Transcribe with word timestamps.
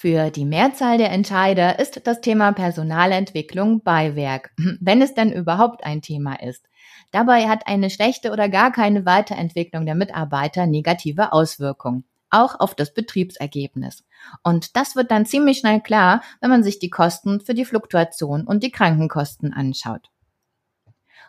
Für 0.00 0.30
die 0.30 0.46
Mehrzahl 0.46 0.96
der 0.96 1.10
Entscheider 1.10 1.78
ist 1.78 2.06
das 2.06 2.22
Thema 2.22 2.52
Personalentwicklung 2.52 3.82
Beiwerk, 3.82 4.50
wenn 4.80 5.02
es 5.02 5.12
denn 5.12 5.30
überhaupt 5.30 5.84
ein 5.84 6.00
Thema 6.00 6.40
ist. 6.40 6.64
Dabei 7.10 7.48
hat 7.48 7.66
eine 7.66 7.90
schlechte 7.90 8.32
oder 8.32 8.48
gar 8.48 8.72
keine 8.72 9.04
Weiterentwicklung 9.04 9.84
der 9.84 9.94
Mitarbeiter 9.94 10.66
negative 10.66 11.34
Auswirkungen, 11.34 12.04
auch 12.30 12.58
auf 12.60 12.74
das 12.74 12.94
Betriebsergebnis. 12.94 14.06
Und 14.42 14.74
das 14.74 14.96
wird 14.96 15.10
dann 15.10 15.26
ziemlich 15.26 15.58
schnell 15.58 15.82
klar, 15.82 16.22
wenn 16.40 16.48
man 16.48 16.62
sich 16.62 16.78
die 16.78 16.88
Kosten 16.88 17.42
für 17.42 17.52
die 17.52 17.66
Fluktuation 17.66 18.46
und 18.46 18.62
die 18.62 18.70
Krankenkosten 18.70 19.52
anschaut. 19.52 20.08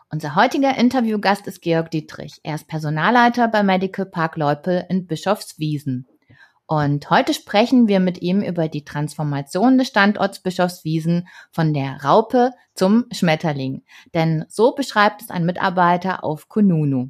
Unser 0.10 0.36
heutiger 0.36 0.78
Interviewgast 0.78 1.46
ist 1.46 1.62
Georg 1.62 1.92
Dietrich. 1.92 2.40
Er 2.44 2.56
ist 2.56 2.70
Personalleiter 2.70 3.50
bei 3.50 3.64
Medical 3.64 4.06
Park 4.06 4.38
Leupel 4.38 4.86
in 4.88 5.08
Bischofswiesen. 5.08 6.08
Und 6.68 7.10
heute 7.10 7.34
sprechen 7.34 7.88
wir 7.88 8.00
mit 8.00 8.22
ihm 8.22 8.42
über 8.42 8.70
die 8.70 8.86
Transformation 8.86 9.78
des 9.78 9.88
Standorts 9.88 10.42
Bischofswiesen 10.42 11.28
von 11.52 11.74
der 11.74 12.04
Raupe 12.04 12.52
zum 12.74 13.06
Schmetterling. 13.12 13.84
Denn 14.14 14.46
so 14.48 14.74
beschreibt 14.74 15.22
es 15.22 15.30
ein 15.30 15.46
Mitarbeiter 15.46 16.24
auf 16.24 16.48
Kununu. 16.48 17.10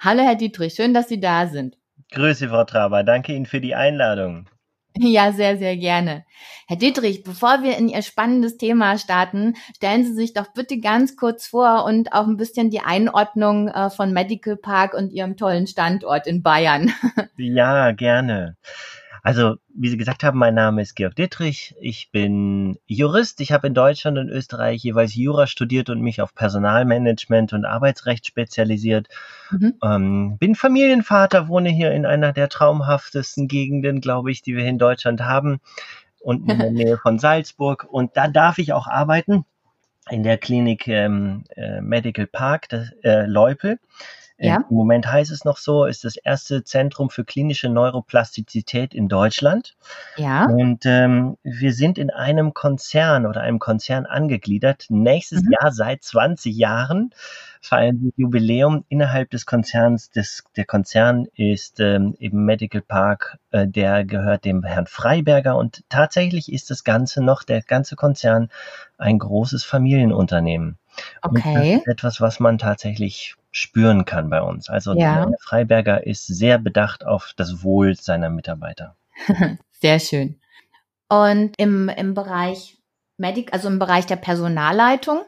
Hallo 0.00 0.22
Herr 0.22 0.34
Dietrich, 0.34 0.74
schön, 0.74 0.94
dass 0.94 1.08
Sie 1.08 1.20
da 1.20 1.46
sind. 1.46 1.76
Grüße, 2.10 2.48
Frau 2.48 2.64
Traber. 2.64 3.04
Danke 3.04 3.34
Ihnen 3.34 3.46
für 3.46 3.60
die 3.60 3.74
Einladung. 3.74 4.48
Ja, 5.08 5.32
sehr, 5.32 5.56
sehr 5.58 5.76
gerne. 5.76 6.24
Herr 6.66 6.76
Dietrich, 6.76 7.22
bevor 7.22 7.62
wir 7.62 7.76
in 7.76 7.88
Ihr 7.88 8.02
spannendes 8.02 8.58
Thema 8.58 8.98
starten, 8.98 9.54
stellen 9.76 10.04
Sie 10.04 10.12
sich 10.12 10.34
doch 10.34 10.48
bitte 10.52 10.80
ganz 10.80 11.16
kurz 11.16 11.46
vor 11.46 11.84
und 11.84 12.12
auch 12.12 12.26
ein 12.26 12.36
bisschen 12.36 12.70
die 12.70 12.80
Einordnung 12.80 13.68
äh, 13.68 13.90
von 13.90 14.12
Medical 14.12 14.56
Park 14.56 14.94
und 14.94 15.12
Ihrem 15.12 15.36
tollen 15.36 15.66
Standort 15.66 16.26
in 16.26 16.42
Bayern. 16.42 16.92
Ja, 17.36 17.92
gerne. 17.92 18.56
Also, 19.22 19.56
wie 19.74 19.88
Sie 19.88 19.96
gesagt 19.96 20.22
haben, 20.24 20.38
mein 20.38 20.54
Name 20.54 20.82
ist 20.82 20.94
Georg 20.94 21.16
Dittrich. 21.16 21.74
Ich 21.80 22.10
bin 22.10 22.78
Jurist. 22.86 23.40
Ich 23.40 23.52
habe 23.52 23.66
in 23.66 23.74
Deutschland 23.74 24.18
und 24.18 24.28
Österreich 24.28 24.82
jeweils 24.82 25.14
Jura 25.14 25.46
studiert 25.46 25.90
und 25.90 26.00
mich 26.00 26.20
auf 26.22 26.34
Personalmanagement 26.34 27.52
und 27.52 27.64
Arbeitsrecht 27.64 28.26
spezialisiert. 28.26 29.08
Mhm. 29.50 29.74
Ähm, 29.82 30.38
bin 30.38 30.54
Familienvater, 30.54 31.48
wohne 31.48 31.70
hier 31.70 31.92
in 31.92 32.06
einer 32.06 32.32
der 32.32 32.48
traumhaftesten 32.48 33.48
Gegenden, 33.48 34.00
glaube 34.00 34.30
ich, 34.30 34.42
die 34.42 34.56
wir 34.56 34.64
in 34.64 34.78
Deutschland 34.78 35.22
haben. 35.22 35.60
Und 36.20 36.50
in 36.50 36.58
der 36.58 36.70
Nähe 36.72 36.98
von 36.98 37.18
Salzburg. 37.18 37.86
Und 37.88 38.16
da 38.16 38.28
darf 38.28 38.58
ich 38.58 38.72
auch 38.72 38.86
arbeiten 38.86 39.44
in 40.10 40.22
der 40.22 40.38
Klinik 40.38 40.88
ähm, 40.88 41.44
äh, 41.54 41.80
Medical 41.80 42.26
Park, 42.26 42.68
das, 42.68 42.90
äh, 43.02 43.26
Leupel. 43.26 43.78
Ja. 44.38 44.64
Im 44.70 44.76
Moment 44.76 45.10
heißt 45.10 45.32
es 45.32 45.44
noch 45.44 45.56
so, 45.56 45.84
ist 45.84 46.04
das 46.04 46.16
erste 46.16 46.62
Zentrum 46.62 47.10
für 47.10 47.24
klinische 47.24 47.68
Neuroplastizität 47.68 48.94
in 48.94 49.08
Deutschland. 49.08 49.76
Ja. 50.16 50.46
Und 50.46 50.86
ähm, 50.86 51.36
wir 51.42 51.72
sind 51.72 51.98
in 51.98 52.10
einem 52.10 52.54
Konzern 52.54 53.26
oder 53.26 53.40
einem 53.40 53.58
Konzern 53.58 54.06
angegliedert. 54.06 54.86
Nächstes 54.90 55.42
mhm. 55.42 55.52
Jahr 55.52 55.72
seit 55.72 56.04
20 56.04 56.56
Jahren 56.56 57.12
feiern 57.60 57.98
wir 58.00 58.12
Jubiläum 58.16 58.84
innerhalb 58.88 59.30
des 59.30 59.44
Konzerns. 59.44 60.10
Des, 60.10 60.44
der 60.56 60.66
Konzern 60.66 61.26
ist 61.34 61.80
ähm, 61.80 62.14
eben 62.20 62.44
Medical 62.44 62.82
Park, 62.82 63.38
äh, 63.50 63.66
der 63.66 64.04
gehört 64.04 64.44
dem 64.44 64.62
Herrn 64.62 64.86
Freiberger 64.86 65.56
und 65.56 65.82
tatsächlich 65.88 66.52
ist 66.52 66.70
das 66.70 66.84
Ganze 66.84 67.22
noch, 67.24 67.42
der 67.42 67.62
ganze 67.62 67.96
Konzern, 67.96 68.50
ein 68.98 69.18
großes 69.18 69.64
Familienunternehmen. 69.64 70.78
Okay. 71.22 71.82
Etwas, 71.86 72.20
was 72.20 72.40
man 72.40 72.58
tatsächlich 72.58 73.36
spüren 73.50 74.04
kann 74.04 74.30
bei 74.30 74.42
uns. 74.42 74.68
Also 74.68 74.94
ja. 74.94 75.26
der 75.26 75.38
Freiberger 75.40 76.06
ist 76.06 76.26
sehr 76.26 76.58
bedacht 76.58 77.04
auf 77.04 77.32
das 77.36 77.62
Wohl 77.62 77.94
seiner 77.94 78.30
Mitarbeiter. 78.30 78.96
Sehr 79.80 80.00
schön. 80.00 80.40
Und 81.08 81.54
im, 81.56 81.88
im 81.88 82.14
Bereich 82.14 82.78
Medic, 83.16 83.52
also 83.52 83.68
im 83.68 83.78
Bereich 83.78 84.06
der 84.06 84.16
Personalleitung, 84.16 85.22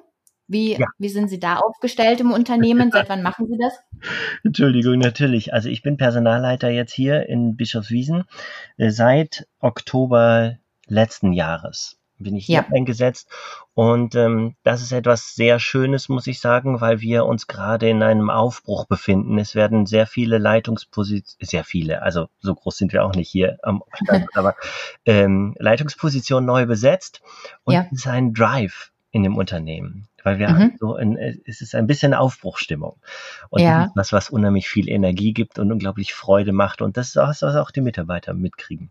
wie, 0.49 0.73
ja. 0.73 0.87
wie 0.99 1.09
sind 1.09 1.29
Sie 1.29 1.39
da 1.39 1.59
aufgestellt 1.59 2.21
im 2.21 2.33
Unternehmen? 2.33 2.91
Seit 2.91 3.09
wann 3.09 3.23
machen 3.23 3.47
Sie 3.47 3.57
das? 3.57 3.73
Entschuldigung, 4.45 4.99
natürlich. 4.99 5.55
Also 5.55 5.69
ich 5.69 5.83
bin 5.83 5.97
Personalleiter 5.97 6.69
jetzt 6.71 6.93
hier 6.93 7.29
in 7.29 7.57
Bischofswiesen 7.57 8.25
äh, 8.77 8.91
seit 8.91 9.47
Oktober 9.61 10.57
letzten 10.89 11.33
Jahres 11.33 12.00
bin 12.21 12.37
ich 12.37 12.47
hier 12.47 12.57
ja. 12.57 12.67
eingesetzt. 12.73 13.29
Und 13.75 14.15
ähm, 14.15 14.55
das 14.63 14.83
ist 14.83 14.93
etwas 14.93 15.35
sehr 15.35 15.59
Schönes, 15.59 16.09
muss 16.09 16.27
ich 16.27 16.41
sagen, 16.41 16.81
weil 16.81 17.01
wir 17.01 17.25
uns 17.27 17.47
gerade 17.47 17.89
in 17.89 18.03
einem 18.03 18.31
Aufbruch 18.31 18.87
befinden. 18.87 19.39
Es 19.39 19.55
werden 19.55 19.87
sehr 19.87 20.07
viele 20.07 20.39
Leitungspositionen, 20.39 21.37
sehr 21.41 21.65
viele, 21.65 22.03
also 22.03 22.29
so 22.41 22.55
groß 22.55 22.77
sind 22.77 22.93
wir 22.93 23.05
auch 23.05 23.15
nicht 23.15 23.29
hier 23.29 23.59
am 23.63 23.83
Stand, 23.93 24.27
aber 24.35 24.55
ähm, 25.07 25.55
Leitungspositionen 25.59 26.47
neu 26.47 26.67
besetzt. 26.67 27.23
Und 27.65 27.75
ja. 27.75 27.87
es 27.91 28.01
ist 28.01 28.07
ein 28.07 28.33
Drive 28.35 28.93
in 29.11 29.23
dem 29.23 29.37
Unternehmen. 29.37 30.07
Weil 30.23 30.39
wir 30.39 30.51
mhm. 30.51 30.77
so 30.79 30.97
in, 30.97 31.17
es 31.17 31.63
ist 31.63 31.75
ein 31.75 31.87
bisschen 31.87 32.13
Aufbruchstimmung. 32.13 32.97
Und 33.49 33.63
ja. 33.63 33.91
was, 33.95 34.13
was 34.13 34.31
unheimlich 34.31 34.69
viel 34.69 34.89
Energie 34.89 35.33
gibt 35.33 35.59
und 35.59 35.73
unglaublich 35.73 36.13
Freude 36.13 36.53
macht. 36.53 36.83
Und 36.83 36.97
das 36.97 37.09
ist 37.09 37.17
auch, 37.17 37.29
was 37.29 37.43
auch 37.43 37.71
die 37.71 37.81
Mitarbeiter 37.81 38.35
mitkriegen. 38.35 38.91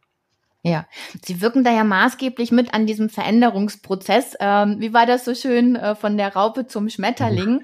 Ja, 0.61 0.87
Sie 1.23 1.41
wirken 1.41 1.63
da 1.63 1.71
ja 1.71 1.85
maßgeblich 1.85 2.51
mit 2.51 2.73
an 2.73 2.85
diesem 2.85 3.09
Veränderungsprozess. 3.09 4.35
Ähm, 4.41 4.75
wie 4.79 4.93
war 4.93 5.05
das 5.05 5.23
so 5.23 5.33
schön 5.33 5.77
äh, 5.77 5.95
von 5.95 6.17
der 6.17 6.35
Raupe 6.35 6.67
zum 6.67 6.89
Schmetterling? 6.89 7.61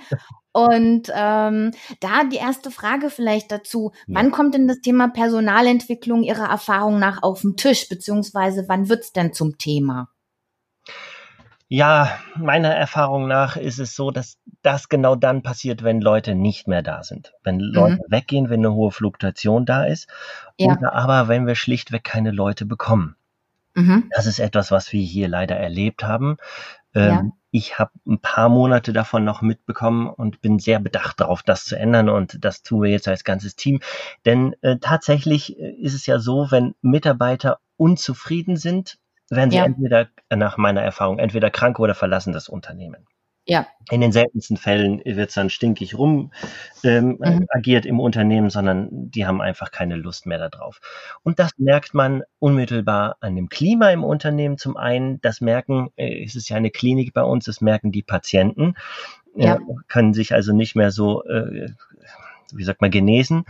Und 0.54 1.12
ähm, 1.14 1.72
da 2.00 2.24
die 2.24 2.38
erste 2.38 2.72
Frage 2.72 3.10
vielleicht 3.10 3.52
dazu, 3.52 3.92
wann 4.08 4.32
kommt 4.32 4.54
denn 4.54 4.70
das 4.70 4.80
Thema 4.80 5.10
Personalentwicklung 5.10 6.24
Ihrer 6.24 6.50
Erfahrung 6.50 6.98
nach 6.98 7.22
auf 7.24 7.42
den 7.42 7.58
Tisch, 7.58 7.90
beziehungsweise 7.90 8.64
wann 8.70 8.88
wird's 8.88 9.12
denn 9.12 9.34
zum 9.34 9.58
Thema? 9.58 10.08
Ja, 11.68 12.20
meiner 12.36 12.76
Erfahrung 12.76 13.28
nach 13.28 13.58
ist 13.58 13.80
es 13.80 13.96
so, 13.96 14.12
dass 14.12 14.38
das 14.62 14.88
genau 14.88 15.16
dann 15.16 15.42
passiert, 15.42 15.84
wenn 15.84 16.00
Leute 16.00 16.36
nicht 16.36 16.68
mehr 16.68 16.84
da 16.84 17.03
sind. 17.03 17.34
Wenn 17.44 17.59
Leute 17.59 17.96
mhm. 17.96 18.12
weggehen, 18.12 18.50
wenn 18.50 18.59
eine 18.59 18.74
hohe 18.74 18.92
Fluktuation 18.92 19.66
da 19.66 19.84
ist. 19.84 20.08
Ja. 20.59 20.74
Oder 20.74 20.94
aber 20.94 21.28
wenn 21.28 21.48
wir 21.48 21.56
schlichtweg 21.56 22.03
keine 22.03 22.31
Leute 22.31 22.66
bekommen. 22.66 23.16
Mhm. 23.74 24.09
Das 24.16 24.28
ist 24.28 24.40
etwas, 24.40 24.72
was 24.72 24.94
wir 24.94 25.02
hier 25.02 25.28
leider 25.28 25.56
erlebt 25.56 26.03
haben. 26.03 26.38
Ähm, 26.94 27.09
ja. 27.09 27.24
Ich 27.50 27.80
habe 27.80 27.92
ein 28.06 28.20
paar 28.20 28.50
Monate 28.50 28.94
davon 28.94 29.24
noch 29.24 29.42
mitbekommen 29.42 30.08
und 30.08 30.42
bin 30.42 30.59
sehr 30.59 30.80
bedacht 30.80 31.20
darauf, 31.20 31.42
das 31.42 31.66
zu 31.66 31.78
ändern. 31.78 32.09
Und 32.09 32.46
das 32.46 32.62
tun 32.62 32.84
wir 32.84 32.92
jetzt 32.92 33.08
als 33.08 33.24
ganzes 33.24 33.56
Team. 33.56 33.80
Denn 34.24 34.56
äh, 34.62 34.78
tatsächlich 34.80 35.59
äh, 35.59 35.72
ist 35.72 35.96
es 35.96 36.06
ja 36.06 36.20
so, 36.20 36.52
wenn 36.52 36.76
Mitarbeiter 36.82 37.59
unzufrieden 37.76 38.56
sind, 38.56 38.97
werden 39.30 39.52
sie 39.52 39.58
ja. 39.58 39.66
entweder, 39.66 40.09
nach 40.34 40.58
meiner 40.58 40.81
Erfahrung, 40.81 41.19
entweder 41.19 41.50
krank 41.50 41.80
oder 41.80 41.96
verlassen 41.96 42.34
das 42.34 42.50
Unternehmen. 42.50 43.08
Ja. 43.47 43.68
In 43.91 44.02
den 44.02 44.12
seltensten 44.12 44.58
Fällen 44.58 45.02
wird 45.06 45.30
es 45.30 45.36
dann 45.36 45.52
stinkig 45.52 45.96
rum 45.96 46.31
ähm, 46.84 47.19
mhm. 47.19 47.46
agiert 47.50 47.85
im 47.85 48.00
Unternehmen, 48.00 48.50
sondern 48.50 48.90
die 49.12 49.28
haben 49.28 49.40
einfach 49.40 49.72
keine 49.72 49.96
Lust 49.96 50.25
mehr 50.25 50.50
darauf. 50.50 50.79
Und 51.22 51.38
das 51.38 51.52
merkt 51.58 51.94
man 51.94 52.23
unmittelbar 52.40 53.17
an 53.20 53.35
dem 53.35 53.47
Klima 53.47 53.91
im 53.91 54.03
Unternehmen. 54.03 54.58
Zum 54.58 54.78
einen, 54.78 55.22
das 55.22 55.41
merken, 55.41 55.90
äh, 55.96 56.23
es 56.23 56.35
ist 56.35 56.50
ja 56.50 56.58
eine 56.58 56.72
Klinik 56.72 57.14
bei 57.14 57.22
uns, 57.22 57.46
das 57.46 57.61
merken 57.61 57.91
die 57.91 58.02
Patienten, 58.02 58.73
äh, 59.38 59.46
ja. 59.46 59.55
äh, 59.55 59.59
können 59.88 60.16
sich 60.16 60.34
also 60.34 60.52
nicht 60.52 60.76
mehr 60.76 60.90
so, 60.90 61.23
äh, 61.26 61.70
wie 62.52 62.64
sagt 62.64 62.82
man, 62.82 62.90
genesen. 62.90 63.46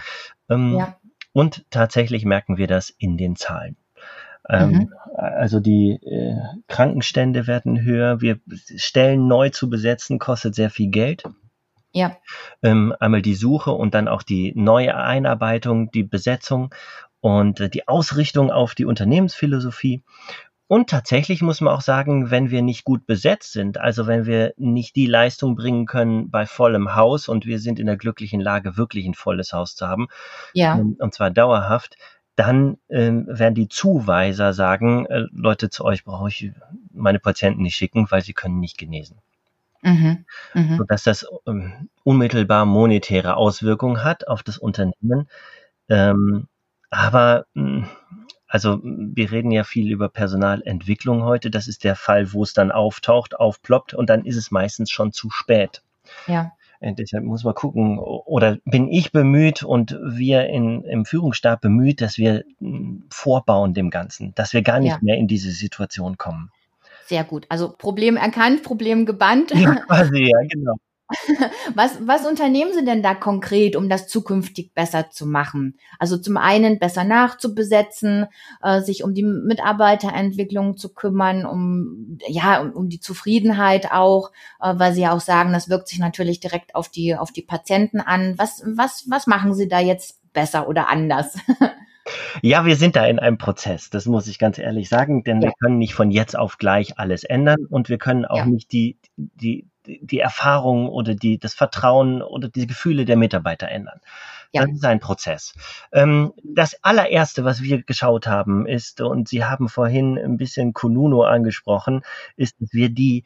Ähm, 0.49 0.75
ja. 0.77 0.97
Und 1.31 1.65
tatsächlich 1.69 2.25
merken 2.25 2.57
wir 2.57 2.67
das 2.67 2.89
in 2.89 3.17
den 3.17 3.37
Zahlen. 3.37 3.77
Ähm, 4.49 4.69
mhm. 4.69 4.93
Also 5.15 5.59
die 5.59 5.99
äh, 6.03 6.35
Krankenstände 6.67 7.47
werden 7.47 7.81
höher. 7.81 8.21
Wir 8.21 8.39
Stellen 8.75 9.27
neu 9.27 9.49
zu 9.49 9.69
besetzen 9.69 10.19
kostet 10.19 10.55
sehr 10.55 10.69
viel 10.69 10.89
Geld. 10.89 11.23
Ja. 11.93 12.17
Ähm, 12.61 12.93
einmal 12.99 13.21
die 13.21 13.35
Suche 13.35 13.71
und 13.71 13.93
dann 13.95 14.07
auch 14.09 14.21
die 14.21 14.53
neue 14.55 14.95
Einarbeitung, 14.97 15.91
die 15.91 16.03
Besetzung 16.03 16.73
und 17.21 17.59
äh, 17.61 17.69
die 17.69 17.87
Ausrichtung 17.87 18.51
auf 18.51 18.75
die 18.75 18.85
Unternehmensphilosophie. 18.85 20.03
Und 20.67 20.89
tatsächlich 20.89 21.41
muss 21.41 21.61
man 21.61 21.73
auch 21.73 21.81
sagen, 21.81 22.31
wenn 22.31 22.49
wir 22.49 22.63
nicht 22.63 22.85
gut 22.85 23.05
besetzt 23.05 23.53
sind, 23.53 23.77
also 23.77 24.07
wenn 24.07 24.25
wir 24.25 24.53
nicht 24.57 24.95
die 24.95 25.05
Leistung 25.05 25.55
bringen 25.55 25.85
können 25.85 26.31
bei 26.31 26.45
vollem 26.47 26.95
Haus 26.95 27.29
und 27.29 27.45
wir 27.45 27.59
sind 27.59 27.79
in 27.79 27.85
der 27.85 27.97
glücklichen 27.97 28.41
Lage, 28.41 28.75
wirklich 28.75 29.05
ein 29.05 29.13
volles 29.13 29.53
Haus 29.53 29.75
zu 29.75 29.87
haben, 29.87 30.07
ja. 30.53 30.77
Ähm, 30.77 30.97
und 30.99 31.13
zwar 31.13 31.29
dauerhaft, 31.29 31.97
dann 32.35 32.77
ähm, 32.89 33.25
werden 33.27 33.55
die 33.55 33.69
Zuweiser 33.69 34.53
sagen, 34.53 35.05
äh, 35.05 35.25
Leute, 35.31 35.69
zu 35.69 35.85
euch 35.85 36.03
brauche 36.03 36.29
ich 36.29 36.51
meine 36.93 37.19
Patienten 37.19 37.61
nicht 37.61 37.75
schicken, 37.75 38.09
weil 38.09 38.21
sie 38.21 38.33
können 38.33 38.59
nicht 38.59 38.77
genesen. 38.77 39.17
Mhm. 39.81 40.25
Mhm. 40.53 40.77
Sodass 40.77 41.03
das 41.03 41.25
ähm, 41.47 41.89
unmittelbar 42.03 42.65
monetäre 42.65 43.37
Auswirkungen 43.37 44.03
hat 44.03 44.27
auf 44.27 44.43
das 44.43 44.57
Unternehmen. 44.57 45.29
Ähm, 45.87 46.47
aber 46.89 47.45
hm, 47.53 47.87
also 48.47 48.79
wir 48.83 49.31
reden 49.31 49.51
ja 49.51 49.63
viel 49.63 49.91
über 49.91 50.09
Personalentwicklung 50.09 51.23
heute. 51.23 51.51
Das 51.51 51.67
ist 51.67 51.83
der 51.83 51.95
Fall, 51.95 52.33
wo 52.33 52.43
es 52.43 52.53
dann 52.53 52.71
auftaucht, 52.71 53.37
aufploppt 53.37 53.93
und 53.93 54.09
dann 54.09 54.25
ist 54.25 54.37
es 54.37 54.51
meistens 54.51 54.91
schon 54.91 55.11
zu 55.11 55.29
spät. 55.29 55.83
Ja. 56.27 56.51
Deshalb 56.81 57.23
muss 57.23 57.43
man 57.43 57.53
gucken, 57.53 57.99
oder 57.99 58.57
bin 58.65 58.89
ich 58.89 59.11
bemüht 59.11 59.63
und 59.63 59.97
wir 60.03 60.47
in, 60.47 60.83
im 60.83 61.05
Führungsstab 61.05 61.61
bemüht, 61.61 62.01
dass 62.01 62.17
wir 62.17 62.43
hm, 62.59 63.05
vorbauen 63.09 63.73
dem 63.73 63.89
Ganzen, 63.89 64.33
dass 64.35 64.53
wir 64.53 64.61
gar 64.61 64.79
nicht 64.79 64.91
ja. 64.91 64.99
mehr 65.01 65.17
in 65.17 65.27
diese 65.27 65.51
Situation 65.51 66.17
kommen. 66.17 66.51
Sehr 67.05 67.23
gut. 67.23 67.45
Also 67.49 67.73
Problem 67.77 68.17
erkannt, 68.17 68.63
Problem 68.63 69.05
gebannt. 69.05 69.51
Ja, 69.51 69.75
quasi, 69.87 70.23
ja, 70.23 70.37
genau. 70.49 70.75
Was, 71.75 71.99
was 72.07 72.25
unternehmen 72.25 72.71
Sie 72.73 72.83
denn 72.83 73.03
da 73.03 73.13
konkret, 73.13 73.75
um 73.75 73.89
das 73.89 74.07
zukünftig 74.07 74.73
besser 74.73 75.09
zu 75.11 75.25
machen? 75.25 75.77
Also 75.99 76.17
zum 76.17 76.37
einen 76.37 76.79
besser 76.79 77.03
nachzubesetzen, 77.03 78.27
äh, 78.61 78.81
sich 78.81 79.03
um 79.03 79.13
die 79.13 79.23
Mitarbeiterentwicklung 79.23 80.77
zu 80.77 80.93
kümmern, 80.93 81.45
um 81.45 82.17
ja 82.27 82.61
um, 82.61 82.71
um 82.71 82.89
die 82.89 82.99
Zufriedenheit 82.99 83.91
auch, 83.91 84.31
äh, 84.61 84.73
weil 84.77 84.93
Sie 84.93 85.01
ja 85.01 85.11
auch 85.11 85.21
sagen, 85.21 85.53
das 85.53 85.69
wirkt 85.69 85.87
sich 85.87 85.99
natürlich 85.99 86.39
direkt 86.39 86.75
auf 86.75 86.89
die 86.89 87.15
auf 87.15 87.31
die 87.31 87.43
Patienten 87.43 87.99
an. 87.99 88.35
Was 88.37 88.63
was 88.65 89.05
was 89.07 89.27
machen 89.27 89.53
Sie 89.53 89.67
da 89.67 89.79
jetzt 89.79 90.21
besser 90.33 90.67
oder 90.67 90.89
anders? 90.89 91.37
Ja, 92.43 92.65
wir 92.65 92.75
sind 92.75 92.95
da 92.95 93.05
in 93.07 93.17
einem 93.17 93.39
Prozess, 93.39 93.89
das 93.89 94.05
muss 94.05 94.27
ich 94.27 94.37
ganz 94.37 94.59
ehrlich 94.59 94.89
sagen, 94.89 95.23
denn 95.23 95.41
ja. 95.41 95.47
wir 95.47 95.53
können 95.59 95.79
nicht 95.79 95.95
von 95.95 96.11
jetzt 96.11 96.37
auf 96.37 96.59
gleich 96.59 96.99
alles 96.99 97.23
ändern 97.23 97.65
und 97.67 97.89
wir 97.89 97.97
können 97.97 98.25
auch 98.25 98.37
ja. 98.37 98.45
nicht 98.45 98.71
die, 98.71 98.99
die, 99.17 99.67
die 99.87 100.19
Erfahrung 100.19 100.89
oder 100.89 101.15
die, 101.15 101.39
das 101.39 101.53
Vertrauen 101.53 102.21
oder 102.21 102.49
die 102.49 102.67
Gefühle 102.67 103.05
der 103.05 103.17
Mitarbeiter 103.17 103.67
ändern. 103.69 103.99
Ja. 104.51 104.65
Das 104.65 104.75
ist 104.75 104.85
ein 104.85 104.99
Prozess. 104.99 105.53
Ähm, 105.91 106.33
das 106.43 106.81
allererste, 106.83 107.43
was 107.43 107.61
wir 107.61 107.83
geschaut 107.83 108.27
haben, 108.27 108.65
ist, 108.65 109.01
und 109.01 109.27
Sie 109.27 109.43
haben 109.43 109.67
vorhin 109.67 110.17
ein 110.17 110.37
bisschen 110.37 110.73
Kununo 110.73 111.23
angesprochen, 111.23 112.03
ist, 112.37 112.55
dass 112.61 112.71
wir 112.71 112.89
die 112.89 113.25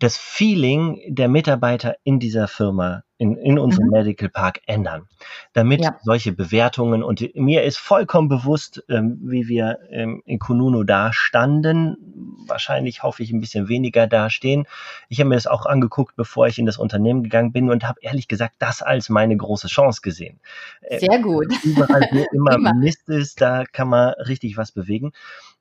das 0.00 0.16
Feeling 0.16 1.00
der 1.08 1.28
Mitarbeiter 1.28 1.94
in 2.04 2.18
dieser 2.18 2.48
Firma, 2.48 3.02
in, 3.18 3.36
in 3.36 3.58
unserem 3.58 3.86
mhm. 3.86 3.92
Medical 3.92 4.30
Park 4.30 4.60
ändern, 4.66 5.06
damit 5.52 5.82
ja. 5.82 5.98
solche 6.02 6.32
Bewertungen 6.32 7.02
und 7.02 7.34
mir 7.34 7.64
ist 7.64 7.76
vollkommen 7.76 8.28
bewusst, 8.28 8.82
ähm, 8.88 9.18
wie 9.22 9.46
wir 9.46 9.78
ähm, 9.90 10.22
in 10.24 10.38
Kununo 10.38 10.84
da 10.84 11.12
standen, 11.12 11.96
wahrscheinlich 12.46 13.02
hoffe 13.02 13.22
ich 13.22 13.30
ein 13.30 13.40
bisschen 13.40 13.68
weniger 13.68 14.06
dastehen. 14.06 14.66
Ich 15.10 15.20
habe 15.20 15.28
mir 15.28 15.34
das 15.34 15.46
auch 15.46 15.66
angeguckt, 15.66 16.16
bevor 16.16 16.46
ich 16.46 16.58
in 16.58 16.64
das 16.64 16.78
Unternehmen 16.78 17.22
gegangen 17.22 17.52
bin 17.52 17.70
und 17.70 17.86
habe 17.86 18.00
ehrlich 18.00 18.26
gesagt 18.26 18.54
das 18.58 18.80
als 18.80 19.10
meine 19.10 19.36
große 19.36 19.68
Chance 19.68 20.00
gesehen. 20.02 20.40
Äh, 20.80 21.00
Sehr 21.00 21.18
gut. 21.18 21.46
Überall, 21.62 22.08
wo 22.10 22.24
immer, 22.32 22.54
immer 22.54 22.74
Mist 22.74 23.06
ist, 23.10 23.42
da 23.42 23.64
kann 23.70 23.88
man 23.88 24.14
richtig 24.14 24.56
was 24.56 24.72
bewegen. 24.72 25.12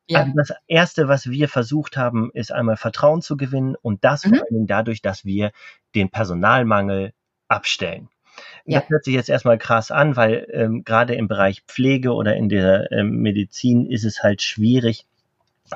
Ja. 0.10 0.22
Also 0.22 0.34
das 0.36 0.54
Erste, 0.68 1.08
was 1.08 1.30
wir 1.30 1.48
versucht 1.48 1.96
haben, 1.96 2.32
ist 2.34 2.52
einmal 2.52 2.78
Vertrauen 2.78 3.22
zu 3.22 3.38
gewinnen 3.38 3.76
und 3.80 4.04
das 4.04 4.26
mhm. 4.26 4.30
vor 4.30 4.40
allen 4.40 4.54
Dingen 4.54 4.68
dadurch, 4.68 5.02
dass 5.02 5.24
wir 5.24 5.52
den 5.94 6.10
Personalmangel 6.10 7.14
abstellen. 7.48 8.10
Ja. 8.66 8.80
Das 8.80 8.90
hört 8.90 9.04
sich 9.04 9.14
jetzt 9.14 9.30
erstmal 9.30 9.58
krass 9.58 9.92
an, 9.92 10.16
weil 10.16 10.48
ähm, 10.52 10.84
gerade 10.84 11.16
im 11.16 11.28
Bereich 11.28 11.62
Pflege 11.68 12.14
oder 12.14 12.36
in 12.36 12.50
der 12.50 12.92
ähm, 12.92 13.22
Medizin 13.22 13.86
ist 13.86 14.04
es 14.04 14.24
halt 14.24 14.42
schwierig, 14.42 15.06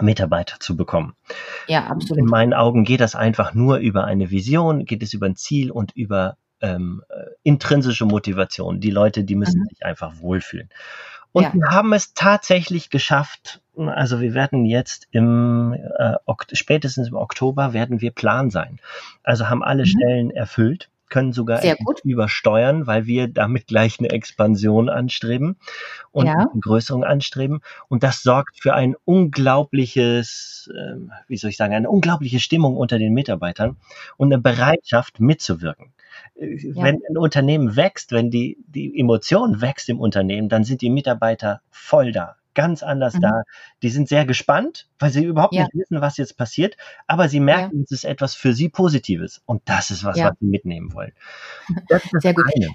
Mitarbeiter 0.01 0.59
zu 0.59 0.75
bekommen. 0.75 1.15
Ja, 1.67 1.85
absolut. 1.87 2.17
In 2.17 2.25
meinen 2.25 2.53
Augen 2.53 2.83
geht 2.83 3.01
das 3.01 3.15
einfach 3.15 3.53
nur 3.53 3.77
über 3.77 4.05
eine 4.05 4.31
Vision, 4.31 4.85
geht 4.85 5.03
es 5.03 5.13
über 5.13 5.27
ein 5.27 5.35
Ziel 5.35 5.69
und 5.69 5.95
über 5.95 6.37
ähm, 6.61 7.03
äh, 7.09 7.29
intrinsische 7.43 8.05
Motivation. 8.05 8.79
Die 8.79 8.89
Leute, 8.89 9.23
die 9.23 9.35
müssen 9.35 9.61
mhm. 9.61 9.65
sich 9.65 9.85
einfach 9.85 10.19
wohlfühlen. 10.19 10.69
Und 11.33 11.43
ja. 11.43 11.53
wir 11.53 11.69
haben 11.71 11.93
es 11.93 12.13
tatsächlich 12.13 12.89
geschafft. 12.89 13.61
Also 13.75 14.21
wir 14.21 14.35
werden 14.35 14.65
jetzt 14.65 15.07
im 15.11 15.73
äh, 15.73 16.13
spätestens 16.53 17.09
im 17.09 17.15
Oktober 17.15 17.73
werden 17.73 18.01
wir 18.01 18.11
plan 18.11 18.51
sein. 18.51 18.79
Also 19.23 19.49
haben 19.49 19.63
alle 19.63 19.83
mhm. 19.83 19.87
Stellen 19.87 20.31
erfüllt, 20.31 20.89
können 21.09 21.33
sogar 21.33 21.61
übersteuern, 22.03 22.85
weil 22.85 23.07
wir 23.07 23.27
damit 23.27 23.65
gleich 23.65 23.99
eine 23.99 24.09
Expansion 24.09 24.89
anstreben 24.89 25.57
und 26.11 26.27
ja. 26.27 26.33
eine 26.33 26.59
Größerung 26.59 27.03
anstreben. 27.03 27.61
Und 27.87 28.03
das 28.03 28.21
sorgt 28.21 28.61
für 28.61 28.75
ein 28.75 28.95
unglaubliches, 29.03 30.69
äh, 30.71 30.95
wie 31.27 31.37
soll 31.37 31.49
ich 31.49 31.57
sagen, 31.57 31.73
eine 31.73 31.89
unglaubliche 31.89 32.39
Stimmung 32.39 32.77
unter 32.77 32.99
den 32.99 33.13
Mitarbeitern 33.13 33.77
und 34.17 34.31
eine 34.31 34.41
Bereitschaft 34.41 35.19
mitzuwirken. 35.19 35.93
Ja. 36.35 36.83
Wenn 36.83 37.01
ein 37.09 37.17
Unternehmen 37.17 37.75
wächst, 37.75 38.11
wenn 38.11 38.31
die, 38.31 38.57
die 38.67 38.99
Emotion 38.99 39.61
wächst 39.61 39.89
im 39.89 39.99
Unternehmen, 39.99 40.49
dann 40.49 40.63
sind 40.63 40.81
die 40.81 40.89
Mitarbeiter 40.89 41.61
voll 41.69 42.11
da, 42.11 42.35
ganz 42.53 42.83
anders 42.83 43.15
mhm. 43.15 43.21
da. 43.21 43.43
Die 43.81 43.89
sind 43.89 44.09
sehr 44.09 44.25
gespannt, 44.25 44.87
weil 44.99 45.11
sie 45.11 45.23
überhaupt 45.23 45.53
ja. 45.53 45.63
nicht 45.63 45.75
wissen, 45.75 46.01
was 46.01 46.17
jetzt 46.17 46.37
passiert, 46.37 46.77
aber 47.07 47.29
sie 47.29 47.39
merken, 47.39 47.77
ja. 47.77 47.83
es 47.83 47.91
ist 47.91 48.05
etwas 48.05 48.35
für 48.35 48.53
sie 48.53 48.69
Positives. 48.69 49.41
Und 49.45 49.61
das 49.65 49.91
ist 49.91 50.03
was, 50.03 50.17
ja. 50.17 50.29
was 50.29 50.39
sie 50.39 50.47
mitnehmen 50.47 50.93
wollen. 50.93 51.13
Das 51.87 52.03
ist 52.03 52.13
das 52.13 52.23
sehr 52.23 52.33
gut. 52.33 52.45
Eine. 52.55 52.69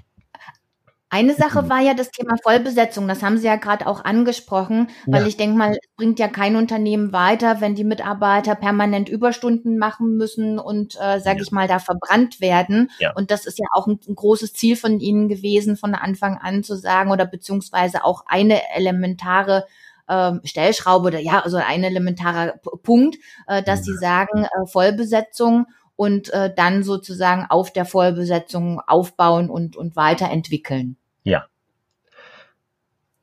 Eine 1.11 1.33
Sache 1.33 1.69
war 1.69 1.79
ja 1.79 1.95
das 1.95 2.11
Thema 2.11 2.35
Vollbesetzung. 2.43 3.07
Das 3.07 3.23
haben 3.23 3.39
Sie 3.39 3.47
ja 3.47 3.55
gerade 3.55 3.87
auch 3.87 4.05
angesprochen, 4.05 4.89
weil 5.07 5.23
ja. 5.23 5.27
ich 5.27 5.37
denke 5.37 5.57
mal, 5.57 5.71
es 5.71 5.89
bringt 5.97 6.19
ja 6.19 6.27
kein 6.27 6.55
Unternehmen 6.55 7.11
weiter, 7.11 7.61
wenn 7.61 7.73
die 7.73 7.83
Mitarbeiter 7.83 8.53
permanent 8.53 9.09
Überstunden 9.09 9.79
machen 9.79 10.17
müssen 10.17 10.59
und, 10.59 10.95
äh, 10.97 11.19
sage 11.19 11.37
ja. 11.37 11.43
ich 11.43 11.51
mal, 11.51 11.67
da 11.67 11.79
verbrannt 11.79 12.41
werden. 12.41 12.91
Ja. 12.99 13.11
Und 13.15 13.31
das 13.31 13.47
ist 13.47 13.57
ja 13.57 13.65
auch 13.73 13.87
ein, 13.87 13.99
ein, 14.07 14.13
großes 14.13 14.53
Ziel 14.53 14.75
von 14.75 14.99
Ihnen 14.99 15.29
gewesen, 15.29 15.77
von 15.77 15.95
Anfang 15.95 16.37
an 16.37 16.63
zu 16.63 16.75
sagen 16.75 17.09
oder 17.09 17.25
beziehungsweise 17.25 18.05
auch 18.05 18.25
eine 18.27 18.61
elementare 18.75 19.65
ähm, 20.07 20.41
Stellschraube 20.43 21.07
oder 21.07 21.19
ja, 21.19 21.39
also 21.39 21.57
ein 21.57 21.83
elementarer 21.83 22.59
Punkt, 22.83 23.17
äh, 23.47 23.63
dass 23.63 23.83
Sie 23.83 23.95
sagen, 23.95 24.43
äh, 24.43 24.67
Vollbesetzung 24.67 25.65
und 25.95 26.29
äh, 26.29 26.53
dann 26.55 26.83
sozusagen 26.83 27.47
auf 27.49 27.73
der 27.73 27.83
Vollbesetzung 27.83 28.79
aufbauen 28.79 29.49
und, 29.49 29.75
und 29.75 29.95
weiterentwickeln. 29.95 30.98
Ja. 31.23 31.47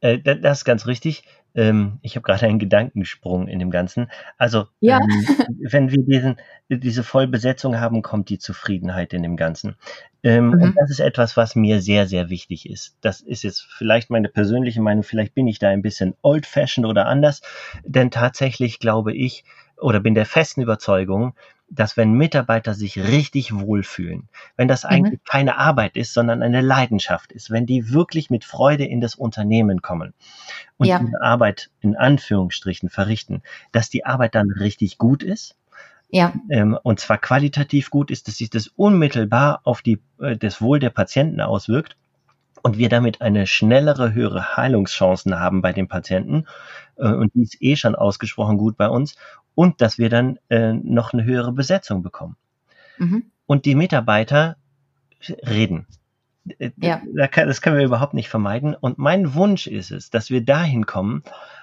Äh, 0.01 0.19
das 0.19 0.59
ist 0.59 0.65
ganz 0.65 0.87
richtig. 0.87 1.25
Ähm, 1.55 1.99
ich 2.03 2.17
habe 2.17 2.23
gerade 2.23 2.47
einen 2.47 2.59
Gedankensprung 2.59 3.49
in 3.49 3.59
dem 3.59 3.71
Ganzen. 3.71 4.11
Also, 4.37 4.67
ja. 4.81 4.99
ähm, 4.99 5.26
wenn 5.71 5.91
wir 5.91 6.03
diesen, 6.05 6.37
diese 6.69 7.03
Vollbesetzung 7.03 7.81
haben, 7.81 8.03
kommt 8.03 8.29
die 8.29 8.38
Zufriedenheit 8.38 9.15
in 9.15 9.23
dem 9.23 9.37
Ganzen. 9.37 9.76
Ähm, 10.23 10.49
mhm. 10.49 10.62
Und 10.62 10.75
das 10.76 10.91
ist 10.91 11.00
etwas, 11.00 11.37
was 11.37 11.57
mir 11.57 11.81
sehr, 11.81 12.07
sehr 12.07 12.29
wichtig 12.29 12.69
ist. 12.69 12.97
Das 13.00 13.23
ist 13.23 13.43
jetzt 13.43 13.62
vielleicht 13.62 14.11
meine 14.11 14.29
persönliche 14.29 14.83
Meinung, 14.83 15.03
vielleicht 15.03 15.35
bin 15.35 15.47
ich 15.47 15.59
da 15.59 15.69
ein 15.69 15.83
bisschen 15.83 16.15
old-fashioned 16.23 16.88
oder 16.88 17.07
anders, 17.07 17.41
denn 17.85 18.11
tatsächlich 18.11 18.79
glaube 18.79 19.15
ich 19.15 19.45
oder 19.78 20.00
bin 20.00 20.14
der 20.14 20.26
festen 20.26 20.62
Überzeugung, 20.62 21.35
dass 21.68 21.97
wenn 21.97 22.12
Mitarbeiter 22.12 22.75
sich 22.75 22.99
richtig 22.99 23.52
wohlfühlen, 23.52 24.28
wenn 24.56 24.68
das 24.68 24.85
mhm. 24.85 24.90
eigentlich 24.90 25.21
mhm. 25.21 25.25
keine 25.28 25.56
Arbeit 25.59 25.97
ist, 25.97 26.14
sondern 26.14 26.42
eine 26.42 26.61
Leidenschaft 26.61 27.33
ist, 27.33 27.50
wenn 27.50 27.66
die 27.66 27.92
wirklich 27.92 28.30
mit 28.30 28.45
Freude 28.45 28.85
in 28.85 29.00
das 29.00 29.14
Unternehmen 29.14 29.83
kommen 29.83 30.14
und 30.76 30.87
ja. 30.87 30.99
die 30.99 31.16
Arbeit 31.21 31.71
in 31.80 31.97
Anführungsstrichen 31.97 32.88
verrichten, 32.88 33.42
dass 33.73 33.90
die 33.90 34.04
Arbeit 34.04 34.35
dann 34.35 34.50
richtig 34.50 34.99
gut 34.99 35.23
ist, 35.23 35.56
ja. 36.09 36.33
Ähm, 36.50 36.78
und 36.85 37.00
zwar 37.00 37.18
qualitativ 37.18 37.90
gut 37.90 38.12
ist, 38.12 38.28
dass 38.28 38.37
sich 38.37 38.49
das 38.49 38.68
unmittelbar 38.68 39.61
auf 39.64 39.83
die, 39.83 40.00
äh, 40.21 40.37
das 40.37 40.62
Wohl 40.62 40.78
der 40.78 40.90
Patienten 40.90 41.40
auswirkt 41.40 41.97
und 42.66 42.78
wir 42.78 42.88
damit 42.88 43.20
eine 43.20 43.46
schnellere, 43.46 44.12
höhere 44.12 44.56
Heilungschancen 44.56 45.38
haben 45.38 45.62
bei 45.62 45.73
den 45.73 45.87
Patienten. 45.87 46.46
Äh, 46.96 47.12
und 47.12 47.32
die 47.32 47.42
ist 47.42 47.62
eh 47.62 47.76
schon 47.76 47.94
ausgesprochen 47.94 48.58
gut 48.58 48.76
bei 48.76 48.88
uns. 48.88 49.14
Und 49.54 49.80
dass 49.80 49.99
wir 49.99 50.08
dann 50.08 50.40
äh, 50.49 50.73
noch 50.73 51.12
eine 51.12 51.23
höhere 51.23 51.52
Besetzung 51.52 52.02
bekommen. 52.02 52.35
Mhm. 52.99 53.26
Und 53.46 53.66
die 53.66 53.76
Mitarbeiter 53.76 54.56
reden. 55.46 55.87
Äh, 56.58 56.73
ja. 56.78 57.00
Das 57.14 57.62
können 57.62 57.76
wir 57.76 57.85
überhaupt 57.85 58.14
nicht 58.14 58.28
vermeiden. 58.28 58.75
Und 58.75 58.99
mein 58.99 59.35
Wunsch 59.35 59.68
ist 59.68 59.92
es, 59.92 60.11
dass 60.11 60.30
wir 60.30 60.44
dahin 60.44 60.87
kommen, 60.87 61.23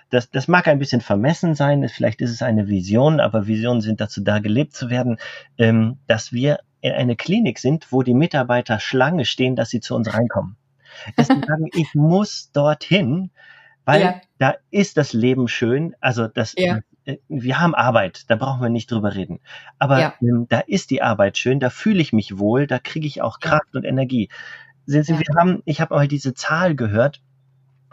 das, 0.10 0.32
das 0.32 0.48
mag 0.48 0.70
ein 0.70 0.80
bisschen 0.80 1.02
vermessen 1.02 1.54
sein, 1.54 1.86
vielleicht 1.90 2.22
ist 2.22 2.32
es 2.32 2.42
eine 2.42 2.70
Vision, 2.70 3.20
aber 3.20 3.46
Visionen 3.46 3.82
sind 3.82 4.00
dazu 4.00 4.22
da, 4.22 4.40
gelebt 4.40 4.74
zu 4.74 4.90
werden, 4.90 5.18
ähm, 5.58 5.98
dass 6.08 6.32
wir 6.32 6.60
in 6.80 6.94
eine 6.94 7.18
Klinik 7.18 7.60
sind, 7.60 7.92
wo 7.92 8.04
die 8.04 8.14
Mitarbeiter 8.14 8.80
Schlange 8.80 9.26
stehen, 9.26 9.58
dass 9.58 9.70
sie 9.70 9.82
zu 9.82 9.96
uns 9.96 10.14
reinkommen 10.14 10.56
dass 11.16 11.28
sie 11.28 11.42
sagen, 11.48 11.68
ich 11.74 11.94
muss 11.96 12.52
dorthin, 12.52 13.32
weil 13.86 14.02
ja. 14.02 14.22
da 14.40 14.56
ist 14.72 14.98
das 14.98 15.14
Leben 15.14 15.48
schön. 15.48 15.96
Also 16.00 16.28
das, 16.28 16.54
ja. 16.58 16.80
Äh, 17.06 17.18
wir 17.28 17.60
haben 17.60 17.76
Arbeit, 17.76 18.30
da 18.30 18.36
brauchen 18.36 18.62
wir 18.62 18.70
nicht 18.70 18.92
drüber 18.92 19.16
reden. 19.16 19.40
Aber 19.80 20.00
ja. 20.00 20.14
ähm, 20.22 20.48
da 20.50 20.60
ist 20.60 20.90
die 20.90 21.02
Arbeit 21.02 21.38
schön, 21.38 21.60
da 21.60 21.70
fühle 21.70 22.02
ich 22.02 22.14
mich 22.14 22.38
wohl, 22.38 22.68
da 22.68 22.80
kriege 22.80 23.08
ich 23.08 23.22
auch 23.22 23.40
Kraft 23.40 23.76
und 23.76 23.84
Energie. 23.84 24.30
Sehen 24.86 25.04
Sie, 25.04 25.18
wir 25.18 25.36
haben, 25.38 25.62
ich 25.66 25.82
habe 25.82 25.96
mal 25.96 26.08
diese 26.08 26.34
Zahl 26.34 26.76
gehört, 26.76 27.22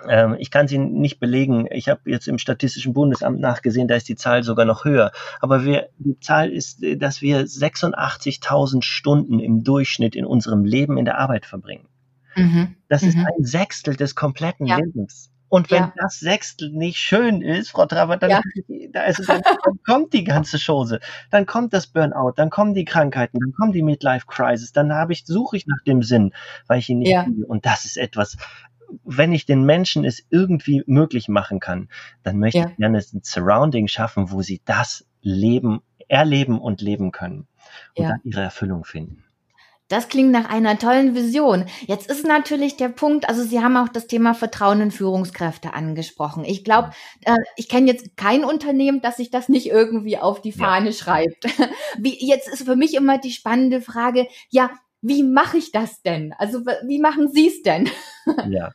Ähm, 0.08 0.36
ich 0.38 0.50
kann 0.50 0.66
sie 0.66 0.78
nicht 0.78 1.20
belegen. 1.20 1.66
Ich 1.70 1.90
habe 1.90 2.10
jetzt 2.10 2.26
im 2.26 2.38
Statistischen 2.38 2.94
Bundesamt 2.94 3.38
nachgesehen, 3.38 3.86
da 3.86 3.96
ist 3.96 4.08
die 4.08 4.16
Zahl 4.16 4.42
sogar 4.42 4.64
noch 4.64 4.86
höher. 4.86 5.12
Aber 5.40 5.64
wir, 5.64 5.90
die 5.98 6.18
Zahl 6.20 6.50
ist, 6.50 6.82
dass 6.96 7.20
wir 7.20 7.44
86.000 7.44 8.82
Stunden 8.82 9.38
im 9.38 9.62
Durchschnitt 9.62 10.16
in 10.16 10.24
unserem 10.24 10.64
Leben 10.64 10.96
in 10.96 11.04
der 11.04 11.18
Arbeit 11.18 11.44
verbringen. 11.44 11.86
Mhm. 12.36 12.76
Das 12.88 13.02
mhm. 13.02 13.08
ist 13.08 13.16
ein 13.16 13.44
Sechstel 13.44 13.96
des 13.96 14.14
kompletten 14.14 14.66
ja. 14.66 14.76
Lebens. 14.76 15.30
Und 15.50 15.72
wenn 15.72 15.82
ja. 15.82 15.92
das 15.96 16.20
Sechstel 16.20 16.70
nicht 16.70 16.98
schön 16.98 17.42
ist, 17.42 17.70
Frau 17.70 17.84
Traber, 17.84 18.16
dann, 18.16 18.30
ja. 18.30 18.40
also 18.94 19.24
dann, 19.24 19.42
dann, 19.42 19.80
kommt 19.84 20.12
die 20.12 20.22
ganze 20.22 20.58
Chose. 20.64 21.00
Dann 21.32 21.44
kommt 21.44 21.72
das 21.72 21.88
Burnout, 21.88 22.34
dann 22.36 22.50
kommen 22.50 22.72
die 22.72 22.84
Krankheiten, 22.84 23.40
dann 23.40 23.52
kommt 23.52 23.74
die 23.74 23.82
Midlife 23.82 24.26
Crisis, 24.28 24.72
dann 24.72 24.92
habe 24.92 25.12
ich, 25.12 25.26
suche 25.26 25.56
ich 25.56 25.66
nach 25.66 25.82
dem 25.84 26.04
Sinn, 26.04 26.32
weil 26.68 26.78
ich 26.78 26.88
ihn 26.88 27.00
nicht 27.00 27.10
ja. 27.10 27.24
Finde. 27.24 27.46
Und 27.46 27.66
das 27.66 27.84
ist 27.84 27.96
etwas, 27.96 28.36
wenn 29.02 29.32
ich 29.32 29.44
den 29.44 29.64
Menschen 29.64 30.04
es 30.04 30.24
irgendwie 30.30 30.84
möglich 30.86 31.28
machen 31.28 31.58
kann, 31.58 31.88
dann 32.22 32.38
möchte 32.38 32.58
ja. 32.58 32.68
ich 32.68 32.76
gerne 32.76 32.98
ein 32.98 33.20
Surrounding 33.22 33.88
schaffen, 33.88 34.30
wo 34.30 34.42
sie 34.42 34.62
das 34.64 35.04
leben, 35.20 35.80
erleben 36.06 36.60
und 36.60 36.80
leben 36.80 37.10
können 37.10 37.48
und 37.96 38.04
dann 38.04 38.20
ihre 38.22 38.42
Erfüllung 38.42 38.84
finden. 38.84 39.24
Das 39.90 40.08
klingt 40.08 40.30
nach 40.30 40.48
einer 40.48 40.78
tollen 40.78 41.16
Vision. 41.16 41.66
Jetzt 41.84 42.08
ist 42.08 42.24
natürlich 42.24 42.76
der 42.76 42.90
Punkt, 42.90 43.28
also 43.28 43.42
Sie 43.42 43.58
haben 43.58 43.76
auch 43.76 43.88
das 43.88 44.06
Thema 44.06 44.34
Vertrauen 44.34 44.80
in 44.80 44.90
Führungskräfte 44.92 45.74
angesprochen. 45.74 46.44
Ich 46.44 46.62
glaube, 46.62 46.92
äh, 47.24 47.34
ich 47.56 47.68
kenne 47.68 47.88
jetzt 47.88 48.16
kein 48.16 48.44
Unternehmen, 48.44 49.00
das 49.02 49.16
sich 49.16 49.30
das 49.30 49.48
nicht 49.48 49.66
irgendwie 49.66 50.16
auf 50.16 50.40
die 50.40 50.52
Fahne 50.52 50.90
ja. 50.90 50.92
schreibt. 50.92 51.44
Wie, 51.98 52.16
jetzt 52.24 52.48
ist 52.48 52.62
für 52.62 52.76
mich 52.76 52.94
immer 52.94 53.18
die 53.18 53.32
spannende 53.32 53.80
Frage, 53.80 54.28
ja, 54.48 54.70
wie 55.02 55.24
mache 55.24 55.56
ich 55.56 55.72
das 55.72 56.02
denn? 56.02 56.34
Also 56.38 56.60
wie 56.86 57.00
machen 57.00 57.28
Sie 57.32 57.48
es 57.48 57.62
denn? 57.62 57.90
Ja. 58.48 58.70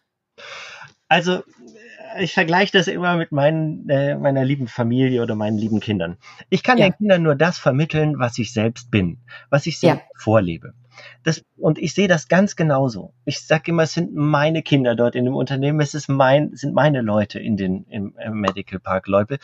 Also 1.08 1.44
ich 2.20 2.34
vergleiche 2.34 2.78
das 2.78 2.88
immer 2.88 3.16
mit 3.16 3.32
meinen, 3.32 3.88
äh, 3.90 4.18
meiner 4.18 4.44
lieben 4.44 4.68
Familie 4.68 5.22
oder 5.22 5.36
meinen 5.36 5.58
lieben 5.58 5.80
Kindern. 5.80 6.18
Ich 6.50 6.64
kann 6.64 6.78
ja. 6.78 6.90
den 6.90 6.98
Kindern 6.98 7.24
nur 7.24 7.36
das 7.36 7.58
vermitteln, 7.58 8.20
was 8.20 8.38
ich 8.38 8.52
selbst 8.52 8.92
bin, 8.92 9.20
was 9.50 9.66
ich 9.66 9.80
selbst 9.80 10.04
ja. 10.04 10.20
vorlebe. 10.20 10.74
Das, 11.24 11.44
und 11.58 11.78
ich 11.78 11.94
sehe 11.94 12.08
das 12.08 12.28
ganz 12.28 12.56
genauso. 12.56 13.14
Ich 13.26 13.46
sage 13.46 13.72
immer, 13.72 13.84
es 13.84 13.94
sind 13.94 14.14
meine 14.14 14.62
Kinder 14.62 14.96
dort 14.96 15.16
in 15.16 15.26
dem 15.26 15.36
Unternehmen, 15.36 15.80
es 15.80 15.94
ist 15.94 16.08
mein, 16.08 16.56
sind 16.56 16.74
meine 16.74 17.02
Leute 17.02 17.40
in 17.40 17.58
den 17.58 17.86
im, 17.86 18.16
im 18.18 18.40
Medical 18.40 18.80
Park 18.80 19.08
Leute. 19.08 19.40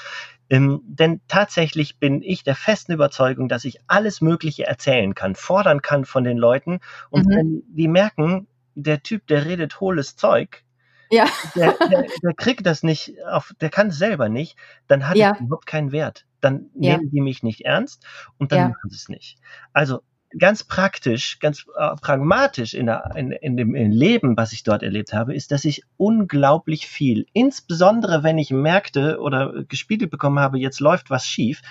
Ähm, 0.49 0.81
denn 0.85 1.21
tatsächlich 1.27 1.97
bin 1.99 2.21
ich 2.21 2.43
der 2.43 2.55
festen 2.55 2.91
Überzeugung, 2.91 3.47
dass 3.47 3.65
ich 3.65 3.79
alles 3.87 4.21
Mögliche 4.21 4.65
erzählen 4.67 5.15
kann, 5.15 5.35
fordern 5.35 5.81
kann 5.81 6.05
von 6.05 6.23
den 6.23 6.37
Leuten. 6.37 6.79
Und 7.09 7.27
mhm. 7.27 7.29
wenn 7.31 7.63
die 7.67 7.87
merken, 7.87 8.47
der 8.75 9.03
Typ, 9.03 9.27
der 9.27 9.45
redet 9.45 9.79
hohles 9.79 10.15
Zeug, 10.15 10.63
ja. 11.11 11.25
Der, 11.55 11.73
der, 11.89 12.07
der, 12.23 12.33
kriegt 12.33 12.65
das 12.65 12.83
nicht 12.83 13.15
auf, 13.25 13.53
der 13.59 13.69
kann 13.69 13.87
es 13.87 13.97
selber 13.97 14.29
nicht, 14.29 14.57
dann 14.87 15.09
hat 15.09 15.17
ja. 15.17 15.33
es 15.33 15.41
überhaupt 15.41 15.65
keinen 15.65 15.91
Wert. 15.91 16.25
Dann 16.39 16.69
ja. 16.73 16.97
nehmen 16.97 17.11
die 17.11 17.21
mich 17.21 17.43
nicht 17.43 17.61
ernst 17.61 18.05
und 18.37 18.51
dann 18.53 18.69
machen 18.69 18.89
sie 18.89 18.95
es 18.95 19.09
nicht. 19.09 19.37
Also 19.73 20.01
ganz 20.37 20.63
praktisch, 20.63 21.39
ganz 21.39 21.65
äh, 21.77 21.95
pragmatisch 22.01 22.73
in, 22.73 22.85
der, 22.85 23.11
in, 23.15 23.31
in 23.31 23.57
dem 23.57 23.73
Leben, 23.73 24.37
was 24.37 24.53
ich 24.53 24.63
dort 24.63 24.83
erlebt 24.83 25.13
habe, 25.13 25.35
ist, 25.35 25.51
dass 25.51 25.65
ich 25.65 25.83
unglaublich 25.97 26.87
viel, 26.87 27.25
insbesondere 27.33 28.23
wenn 28.23 28.37
ich 28.37 28.51
merkte 28.51 29.19
oder 29.19 29.63
gespiegelt 29.67 30.11
bekommen 30.11 30.39
habe, 30.39 30.57
jetzt 30.57 30.79
läuft 30.79 31.09
was 31.09 31.25
schief, 31.25 31.61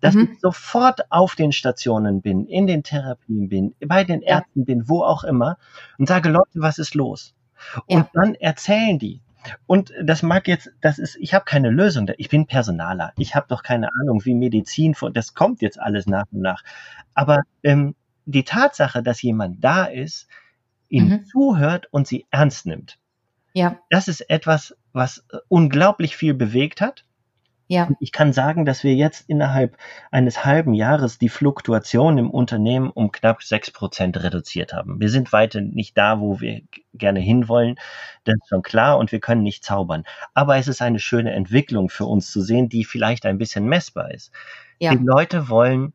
dass 0.00 0.14
mhm. 0.14 0.30
ich 0.32 0.40
sofort 0.40 1.10
auf 1.10 1.34
den 1.34 1.52
Stationen 1.52 2.20
bin, 2.22 2.46
in 2.46 2.66
den 2.66 2.82
Therapien 2.82 3.48
bin, 3.48 3.74
bei 3.86 4.04
den 4.04 4.22
Ärzten 4.22 4.64
bin, 4.64 4.88
wo 4.88 5.02
auch 5.02 5.24
immer 5.24 5.58
und 5.98 6.08
sage, 6.08 6.28
Leute, 6.28 6.50
was 6.54 6.78
ist 6.78 6.94
los? 6.94 7.34
Und 7.86 8.00
ja. 8.00 8.10
dann 8.12 8.34
erzählen 8.34 8.98
die. 8.98 9.22
Und 9.66 9.92
das 10.02 10.22
mag 10.22 10.48
jetzt, 10.48 10.70
das 10.80 10.98
ist, 10.98 11.16
ich 11.20 11.32
habe 11.32 11.44
keine 11.44 11.70
Lösung. 11.70 12.10
Ich 12.18 12.28
bin 12.28 12.46
Personaler. 12.46 13.12
Ich 13.16 13.36
habe 13.36 13.46
doch 13.48 13.62
keine 13.62 13.90
Ahnung, 14.00 14.24
wie 14.24 14.34
Medizin, 14.34 14.96
das 15.12 15.34
kommt 15.34 15.62
jetzt 15.62 15.80
alles 15.80 16.06
nach 16.06 16.24
und 16.32 16.40
nach. 16.40 16.62
Aber 17.14 17.42
ähm, 17.62 17.94
die 18.26 18.44
Tatsache, 18.44 19.02
dass 19.02 19.22
jemand 19.22 19.64
da 19.64 19.84
ist, 19.84 20.28
ihnen 20.88 21.08
mhm. 21.08 21.26
zuhört 21.26 21.86
und 21.90 22.06
sie 22.06 22.26
ernst 22.30 22.66
nimmt, 22.66 22.98
ja. 23.54 23.78
das 23.90 24.08
ist 24.08 24.20
etwas, 24.28 24.76
was 24.92 25.24
äh, 25.32 25.38
unglaublich 25.48 26.16
viel 26.16 26.34
bewegt 26.34 26.80
hat. 26.80 27.04
Ja. 27.68 27.88
ich 27.98 28.12
kann 28.12 28.32
sagen, 28.32 28.64
dass 28.64 28.84
wir 28.84 28.94
jetzt 28.94 29.28
innerhalb 29.28 29.76
eines 30.12 30.44
halben 30.44 30.72
Jahres 30.72 31.18
die 31.18 31.28
Fluktuation 31.28 32.16
im 32.16 32.30
Unternehmen 32.30 32.90
um 32.90 33.10
knapp 33.10 33.42
sechs 33.42 33.72
Prozent 33.72 34.22
reduziert 34.22 34.72
haben. 34.72 35.00
Wir 35.00 35.08
sind 35.08 35.32
weiter 35.32 35.60
nicht 35.60 35.98
da, 35.98 36.20
wo 36.20 36.40
wir 36.40 36.62
gerne 36.94 37.18
hinwollen. 37.18 37.74
Das 38.22 38.36
ist 38.36 38.48
schon 38.50 38.62
klar 38.62 38.98
und 38.98 39.10
wir 39.10 39.18
können 39.18 39.42
nicht 39.42 39.64
zaubern. 39.64 40.04
Aber 40.32 40.56
es 40.58 40.68
ist 40.68 40.80
eine 40.80 41.00
schöne 41.00 41.32
Entwicklung 41.32 41.88
für 41.88 42.04
uns 42.04 42.30
zu 42.30 42.40
sehen, 42.40 42.68
die 42.68 42.84
vielleicht 42.84 43.26
ein 43.26 43.36
bisschen 43.38 43.66
messbar 43.66 44.12
ist. 44.12 44.30
Ja. 44.78 44.94
Die 44.94 45.02
Leute 45.02 45.48
wollen 45.48 45.92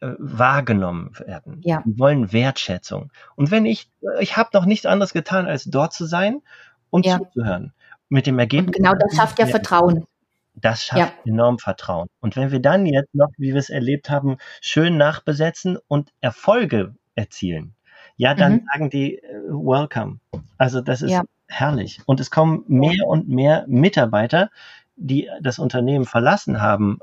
äh, 0.00 0.14
wahrgenommen 0.18 1.12
werden. 1.18 1.60
Ja. 1.62 1.82
Die 1.84 1.98
wollen 1.98 2.32
Wertschätzung. 2.32 3.10
Und 3.36 3.50
wenn 3.50 3.66
ich, 3.66 3.90
ich 4.20 4.36
habe 4.36 4.50
noch 4.52 4.64
nichts 4.64 4.86
anderes 4.86 5.12
getan, 5.12 5.46
als 5.46 5.64
dort 5.64 5.92
zu 5.92 6.06
sein 6.06 6.42
und 6.90 7.06
ja. 7.06 7.18
zuzuhören. 7.18 7.72
Mit 8.08 8.26
dem 8.26 8.38
Ergebnis. 8.38 8.76
Und 8.76 8.84
genau 8.84 8.94
das 8.94 9.14
schafft 9.14 9.38
ja 9.38 9.46
Vertrauen. 9.46 10.04
Das 10.54 10.84
schafft 10.84 11.14
ja. 11.24 11.32
enorm 11.32 11.58
Vertrauen. 11.58 12.08
Und 12.20 12.36
wenn 12.36 12.50
wir 12.50 12.60
dann 12.60 12.86
jetzt 12.86 13.14
noch, 13.14 13.28
wie 13.38 13.52
wir 13.52 13.60
es 13.60 13.70
erlebt 13.70 14.10
haben, 14.10 14.38
schön 14.60 14.96
nachbesetzen 14.96 15.78
und 15.86 16.12
Erfolge 16.20 16.94
erzielen, 17.14 17.74
ja, 18.16 18.34
dann 18.34 18.52
mhm. 18.52 18.66
sagen 18.72 18.90
die 18.90 19.18
äh, 19.18 19.22
Welcome. 19.48 20.18
Also 20.58 20.80
das 20.80 21.02
ist 21.02 21.12
ja. 21.12 21.22
herrlich. 21.48 22.00
Und 22.06 22.20
es 22.20 22.30
kommen 22.30 22.64
mehr 22.68 23.06
und 23.06 23.28
mehr 23.28 23.64
Mitarbeiter, 23.68 24.50
die 24.96 25.30
das 25.40 25.58
Unternehmen 25.58 26.04
verlassen 26.04 26.60
haben. 26.60 26.98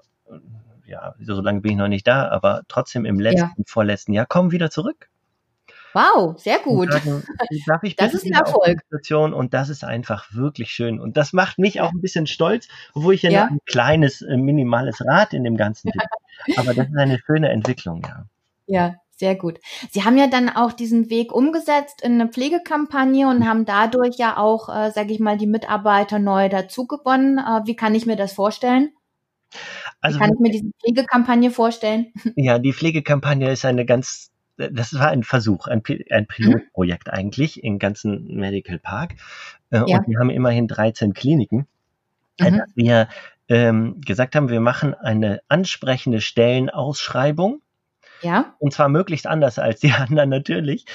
Ja, 0.88 1.16
so 1.20 1.42
lange 1.42 1.60
bin 1.60 1.72
ich 1.72 1.78
noch 1.78 1.90
nicht 1.90 2.08
da, 2.08 2.30
aber 2.30 2.62
trotzdem 2.70 3.04
im 3.04 3.20
letzten, 3.20 3.50
ja. 3.58 3.64
vorletzten 3.66 4.14
Jahr 4.14 4.26
kommen 4.26 4.52
wieder 4.52 4.72
zurück. 4.72 5.10
Wow, 5.94 6.40
sehr 6.40 6.60
gut. 6.60 6.92
Sagen, 6.92 7.24
das 7.98 8.14
ist 8.14 8.26
ein 8.26 8.34
Erfolg. 8.34 8.80
Und 9.34 9.54
das 9.54 9.70
ist 9.70 9.84
einfach 9.84 10.32
wirklich 10.32 10.72
schön. 10.72 11.00
Und 11.00 11.18
das 11.18 11.34
macht 11.34 11.60
mich 11.60 11.82
auch 11.82 11.92
ein 11.92 12.02
bisschen 12.02 12.26
stolz, 12.26 12.68
obwohl 12.94 13.16
ich 13.16 13.24
ja, 13.24 13.32
ja. 13.32 13.46
ein 13.46 13.60
kleines, 13.66 14.22
äh, 14.22 14.38
minimales 14.38 15.04
Rad 15.06 15.34
in 15.34 15.44
dem 15.44 15.58
Ganzen 15.58 15.92
bin. 15.92 16.02
Aber 16.58 16.74
das 16.74 16.88
ist 16.88 16.98
eine 16.98 17.20
schöne 17.26 17.50
Entwicklung, 17.50 18.04
ja. 18.04 18.26
Ja, 18.68 18.96
sehr 19.12 19.36
gut. 19.36 19.60
Sie 19.92 20.04
haben 20.04 20.18
ja 20.18 20.28
dann 20.28 20.50
auch 20.50 20.72
diesen 20.72 21.10
Weg 21.10 21.34
umgesetzt 21.34 22.02
in 22.02 22.14
eine 22.14 22.30
Pflegekampagne 22.30 23.28
und 23.28 23.48
haben 23.48 23.66
dadurch 23.66 24.18
ja 24.18 24.38
auch, 24.38 24.70
äh, 24.70 24.92
sage 24.92 25.12
ich 25.12 25.20
mal, 25.20 25.38
die 25.38 25.48
Mitarbeiter 25.48 26.20
neu 26.20 26.48
dazugewonnen. 26.48 27.40
Äh, 27.40 27.66
wie 27.66 27.76
kann 27.76 27.96
ich 27.96 28.06
mir 28.06 28.16
das 28.16 28.34
vorstellen? 28.34 28.92
Also, 30.02 30.20
kann 30.20 30.32
ich 30.34 30.40
mir 30.40 30.52
diese 30.52 30.72
Pflegekampagne 30.82 31.52
vorstellen? 31.52 32.08
Ja, 32.36 32.60
die 32.60 32.74
Pflegekampagne 32.74 33.52
ist 33.52 33.66
eine 33.66 33.86
ganz 33.86 34.32
das 34.58 34.94
war 34.96 35.10
ein 35.10 35.24
Versuch, 35.24 35.68
ein, 35.68 35.84
ein 36.10 36.24
mhm. 36.24 36.28
Pilotprojekt 36.28 37.12
eigentlich 37.12 37.64
im 37.64 37.78
ganzen 37.78 38.36
Medical 38.36 38.80
Park. 38.80 39.14
Äh, 39.70 39.84
ja. 39.86 40.00
Und 40.00 40.08
wir 40.08 40.20
haben 40.20 40.32
immerhin 40.32 40.68
13 40.68 41.14
Kliniken, 41.14 41.68
äh, 42.40 42.50
mhm. 42.50 42.58
dass 42.58 42.70
wir 42.76 43.08
ähm, 43.50 44.02
gesagt 44.02 44.36
haben, 44.36 44.50
wir 44.50 44.60
machen 44.60 44.94
eine 44.94 45.42
ansprechende 45.48 46.22
Stellenausschreibung 46.22 47.62
ja. 48.22 48.56
Und 48.60 48.74
zwar 48.74 48.90
möglichst 48.90 49.28
anders 49.28 49.60
als 49.60 49.80
die 49.80 49.92
anderen 49.98 50.30
natürlich. 50.30 50.86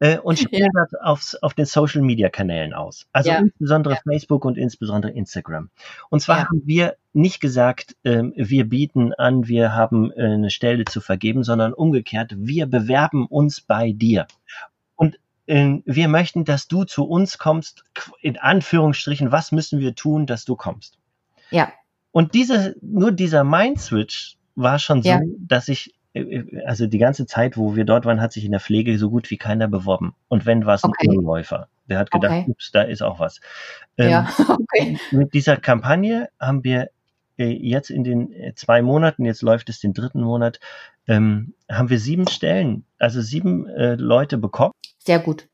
äh, 0.00 0.18
und 0.18 0.38
spielen 0.38 0.70
ja. 0.74 0.82
das 0.82 1.00
auf, 1.00 1.34
auf 1.42 1.54
den 1.54 1.66
Social 1.66 2.02
Media 2.02 2.28
Kanälen 2.28 2.72
aus. 2.72 3.06
Also 3.12 3.30
ja. 3.30 3.38
insbesondere 3.38 3.94
ja. 3.94 4.00
Facebook 4.04 4.44
und 4.44 4.56
insbesondere 4.56 5.12
Instagram. 5.12 5.70
Und 6.10 6.20
zwar 6.20 6.48
haben 6.48 6.62
wir 6.64 6.96
nicht 7.12 7.40
gesagt, 7.40 7.96
äh, 8.02 8.22
wir 8.34 8.68
bieten 8.68 9.12
an, 9.14 9.46
wir 9.46 9.74
haben 9.74 10.10
äh, 10.12 10.24
eine 10.24 10.50
Stelle 10.50 10.84
zu 10.84 11.00
vergeben, 11.00 11.44
sondern 11.44 11.72
umgekehrt, 11.72 12.32
wir 12.36 12.66
bewerben 12.66 13.26
uns 13.26 13.60
bei 13.60 13.92
dir. 13.92 14.26
Und 14.96 15.18
äh, 15.46 15.78
wir 15.84 16.08
möchten, 16.08 16.44
dass 16.44 16.66
du 16.68 16.84
zu 16.84 17.04
uns 17.04 17.38
kommst, 17.38 17.84
in 18.20 18.38
Anführungsstrichen, 18.38 19.32
was 19.32 19.52
müssen 19.52 19.80
wir 19.80 19.94
tun, 19.94 20.26
dass 20.26 20.44
du 20.44 20.56
kommst? 20.56 20.98
Ja. 21.50 21.72
Und 22.10 22.34
diese, 22.34 22.76
nur 22.80 23.12
dieser 23.12 23.44
Mind-Switch, 23.44 24.36
war 24.54 24.78
schon 24.78 25.02
so, 25.02 25.08
ja. 25.08 25.20
dass 25.38 25.68
ich, 25.68 25.94
äh, 26.12 26.20
äh, 26.20 26.64
also 26.64 26.86
die 26.86 26.98
ganze 26.98 27.26
Zeit, 27.26 27.56
wo 27.56 27.76
wir 27.76 27.84
dort 27.84 28.04
waren, 28.04 28.20
hat 28.20 28.32
sich 28.32 28.44
in 28.44 28.50
der 28.50 28.60
Pflege 28.60 28.98
so 28.98 29.10
gut 29.10 29.30
wie 29.30 29.36
keiner 29.36 29.68
beworben. 29.68 30.14
Und 30.28 30.46
wenn, 30.46 30.66
war 30.66 30.74
es 30.74 30.84
okay. 30.84 31.08
ein 31.08 31.18
Unläufer. 31.18 31.68
Der 31.88 31.98
hat 31.98 32.10
gedacht, 32.10 32.32
okay. 32.32 32.50
ups, 32.50 32.70
da 32.72 32.82
ist 32.82 33.02
auch 33.02 33.20
was. 33.20 33.40
Ähm, 33.98 34.10
ja, 34.10 34.28
okay. 34.48 34.98
Mit 35.10 35.34
dieser 35.34 35.56
Kampagne 35.56 36.28
haben 36.40 36.64
wir 36.64 36.90
äh, 37.36 37.46
jetzt 37.46 37.90
in 37.90 38.04
den 38.04 38.34
zwei 38.54 38.80
Monaten, 38.80 39.24
jetzt 39.24 39.42
läuft 39.42 39.68
es 39.68 39.80
den 39.80 39.92
dritten 39.92 40.22
Monat, 40.22 40.60
ähm, 41.06 41.54
haben 41.70 41.90
wir 41.90 41.98
sieben 41.98 42.26
Stellen, 42.26 42.84
also 42.98 43.20
sieben 43.20 43.68
äh, 43.68 43.96
Leute 43.96 44.38
bekommen. 44.38 44.72
Sehr 44.98 45.18
gut. 45.18 45.48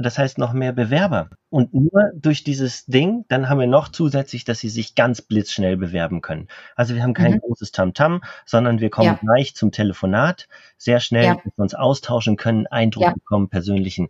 Das 0.00 0.18
heißt 0.18 0.38
noch 0.38 0.52
mehr 0.52 0.72
Bewerber. 0.72 1.28
Und 1.50 1.74
nur 1.74 2.10
durch 2.14 2.42
dieses 2.42 2.86
Ding, 2.86 3.24
dann 3.28 3.48
haben 3.48 3.60
wir 3.60 3.66
noch 3.66 3.88
zusätzlich, 3.88 4.44
dass 4.44 4.60
sie 4.60 4.70
sich 4.70 4.94
ganz 4.94 5.20
blitzschnell 5.20 5.76
bewerben 5.76 6.22
können. 6.22 6.48
Also 6.74 6.94
wir 6.94 7.02
haben 7.02 7.12
kein 7.12 7.32
mhm. 7.32 7.40
großes 7.40 7.72
Tamtam, 7.72 8.16
-Tam, 8.16 8.26
sondern 8.46 8.80
wir 8.80 8.88
kommen 8.88 9.06
ja. 9.06 9.18
gleich 9.20 9.54
zum 9.54 9.70
Telefonat, 9.70 10.48
sehr 10.78 11.00
schnell, 11.00 11.24
ja. 11.24 11.34
dass 11.34 11.44
wir 11.44 11.62
uns 11.62 11.74
austauschen 11.74 12.36
können, 12.36 12.66
Eindruck 12.66 13.04
ja. 13.04 13.12
bekommen, 13.12 13.48
persönlichen. 13.48 14.08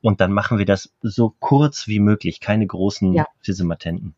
Und 0.00 0.20
dann 0.20 0.32
machen 0.32 0.58
wir 0.58 0.66
das 0.66 0.92
so 1.02 1.34
kurz 1.40 1.88
wie 1.88 2.00
möglich, 2.00 2.40
keine 2.40 2.66
großen 2.66 3.12
ja. 3.12 3.26
Fisimatenten. 3.40 4.14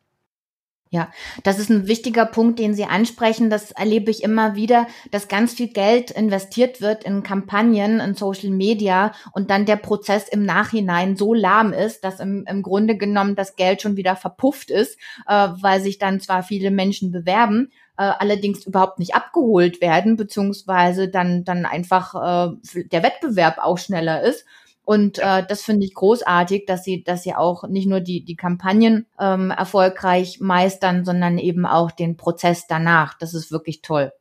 Ja, 0.93 1.11
das 1.43 1.59
ist 1.59 1.71
ein 1.71 1.89
wichtiger 1.89 2.27
Punkt, 2.27 2.59
den 2.59 2.75
Sie 2.75 2.85
ansprechen. 2.85 3.49
Das 3.49 3.71
erlebe 3.71 4.11
ich 4.11 4.23
immer 4.23 4.57
wieder, 4.57 4.87
dass 5.11 5.27
ganz 5.27 5.55
viel 5.55 5.69
Geld 5.69 6.11
investiert 6.11 6.83
wird 6.83 7.05
in 7.05 7.23
Kampagnen, 7.23 7.99
in 7.99 8.15
Social 8.15 8.51
Media 8.51 9.13
und 9.33 9.49
dann 9.49 9.65
der 9.65 9.77
Prozess 9.77 10.29
im 10.29 10.45
Nachhinein 10.45 11.17
so 11.17 11.33
lahm 11.33 11.73
ist, 11.73 12.05
dass 12.05 12.21
im, 12.21 12.45
im 12.47 12.63
Grunde 12.63 12.99
genommen 12.99 13.37
das 13.37 13.57
Geld 13.57 13.81
schon 13.81 13.97
wieder 13.97 14.17
verpufft 14.17 14.71
ist, 14.71 14.99
äh, 15.27 15.49
weil 15.63 15.81
sich 15.81 15.97
dann 15.97 16.21
zwar 16.21 16.43
viele 16.43 16.71
Menschen 16.71 17.11
bewerben, 17.11 17.73
äh, 17.97 18.03
allerdings 18.03 18.67
überhaupt 18.67 18.99
nicht 18.99 19.15
abgeholt 19.15 19.81
werden, 19.81 20.17
beziehungsweise 20.17 21.09
dann, 21.09 21.45
dann 21.45 21.65
einfach 21.65 22.53
äh, 22.53 22.85
der 22.85 23.03
Wettbewerb 23.03 23.57
auch 23.63 23.79
schneller 23.79 24.21
ist. 24.21 24.45
Und 24.85 25.19
äh, 25.19 25.45
das 25.47 25.63
finde 25.63 25.87
ich 25.87 25.95
großartig, 25.95 26.67
dass 26.67 26.85
sie, 26.85 27.05
dass 27.05 27.23
sie 27.23 27.35
auch 27.35 27.69
nicht 27.69 27.87
nur 27.87 28.01
die, 28.01 28.25
die 28.25 28.37
Kampagnen 28.37 29.07
ähm, 29.19 29.51
erfolgreich 29.51 30.41
meistern, 30.41 31.05
sondern 31.05 31.39
eben 31.39 31.67
auch 31.67 31.93
den 31.93 32.17
Prozess 32.17 32.67
danach. 32.67 33.15
Das 33.19 33.35
ist 33.35 33.53
wirklich 33.53 33.83
toll. 33.83 34.13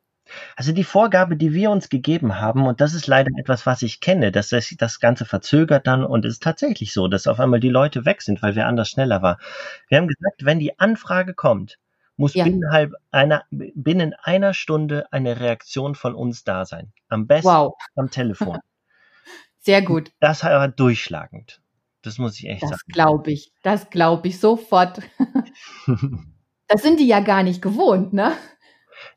Also 0.56 0.72
die 0.72 0.84
Vorgabe, 0.84 1.36
die 1.36 1.52
wir 1.52 1.70
uns 1.70 1.88
gegeben 1.88 2.38
haben, 2.40 2.66
und 2.66 2.80
das 2.80 2.94
ist 2.94 3.06
leider 3.06 3.30
etwas, 3.38 3.66
was 3.66 3.82
ich 3.82 4.00
kenne, 4.00 4.32
dass 4.32 4.48
das, 4.48 4.72
das 4.78 5.00
Ganze 5.00 5.24
verzögert 5.24 5.86
dann 5.86 6.04
und 6.04 6.24
es 6.24 6.34
ist 6.34 6.42
tatsächlich 6.42 6.92
so, 6.92 7.08
dass 7.08 7.26
auf 7.26 7.40
einmal 7.40 7.60
die 7.60 7.68
Leute 7.68 8.04
weg 8.04 8.22
sind, 8.22 8.40
weil 8.40 8.54
wer 8.54 8.66
anders 8.66 8.88
schneller 8.88 9.20
war. 9.20 9.38
Wir 9.88 9.98
haben 9.98 10.08
gesagt, 10.08 10.44
wenn 10.44 10.58
die 10.58 10.78
Anfrage 10.78 11.34
kommt, 11.34 11.78
muss 12.16 12.34
ja. 12.34 12.44
binnen, 12.44 12.62
einer, 13.10 13.42
binnen 13.50 14.14
einer 14.22 14.54
Stunde 14.54 15.06
eine 15.10 15.40
Reaktion 15.40 15.94
von 15.94 16.14
uns 16.14 16.44
da 16.44 16.64
sein. 16.64 16.92
Am 17.08 17.26
besten 17.26 17.48
wow. 17.48 17.74
am 17.96 18.10
Telefon. 18.10 18.58
Sehr 19.62 19.80
gut. 19.80 20.10
Das 20.18 20.42
war 20.42 20.68
durchschlagend. 20.68 21.60
Das 22.02 22.18
muss 22.18 22.38
ich 22.38 22.48
echt 22.48 22.62
das 22.62 22.70
sagen. 22.70 22.82
Das 22.86 22.94
glaube 22.94 23.30
ich. 23.30 23.52
Das 23.62 23.90
glaube 23.90 24.28
ich 24.28 24.40
sofort. 24.40 25.00
das 26.66 26.82
sind 26.82 26.98
die 26.98 27.06
ja 27.06 27.20
gar 27.20 27.44
nicht 27.44 27.62
gewohnt, 27.62 28.12
ne? 28.12 28.32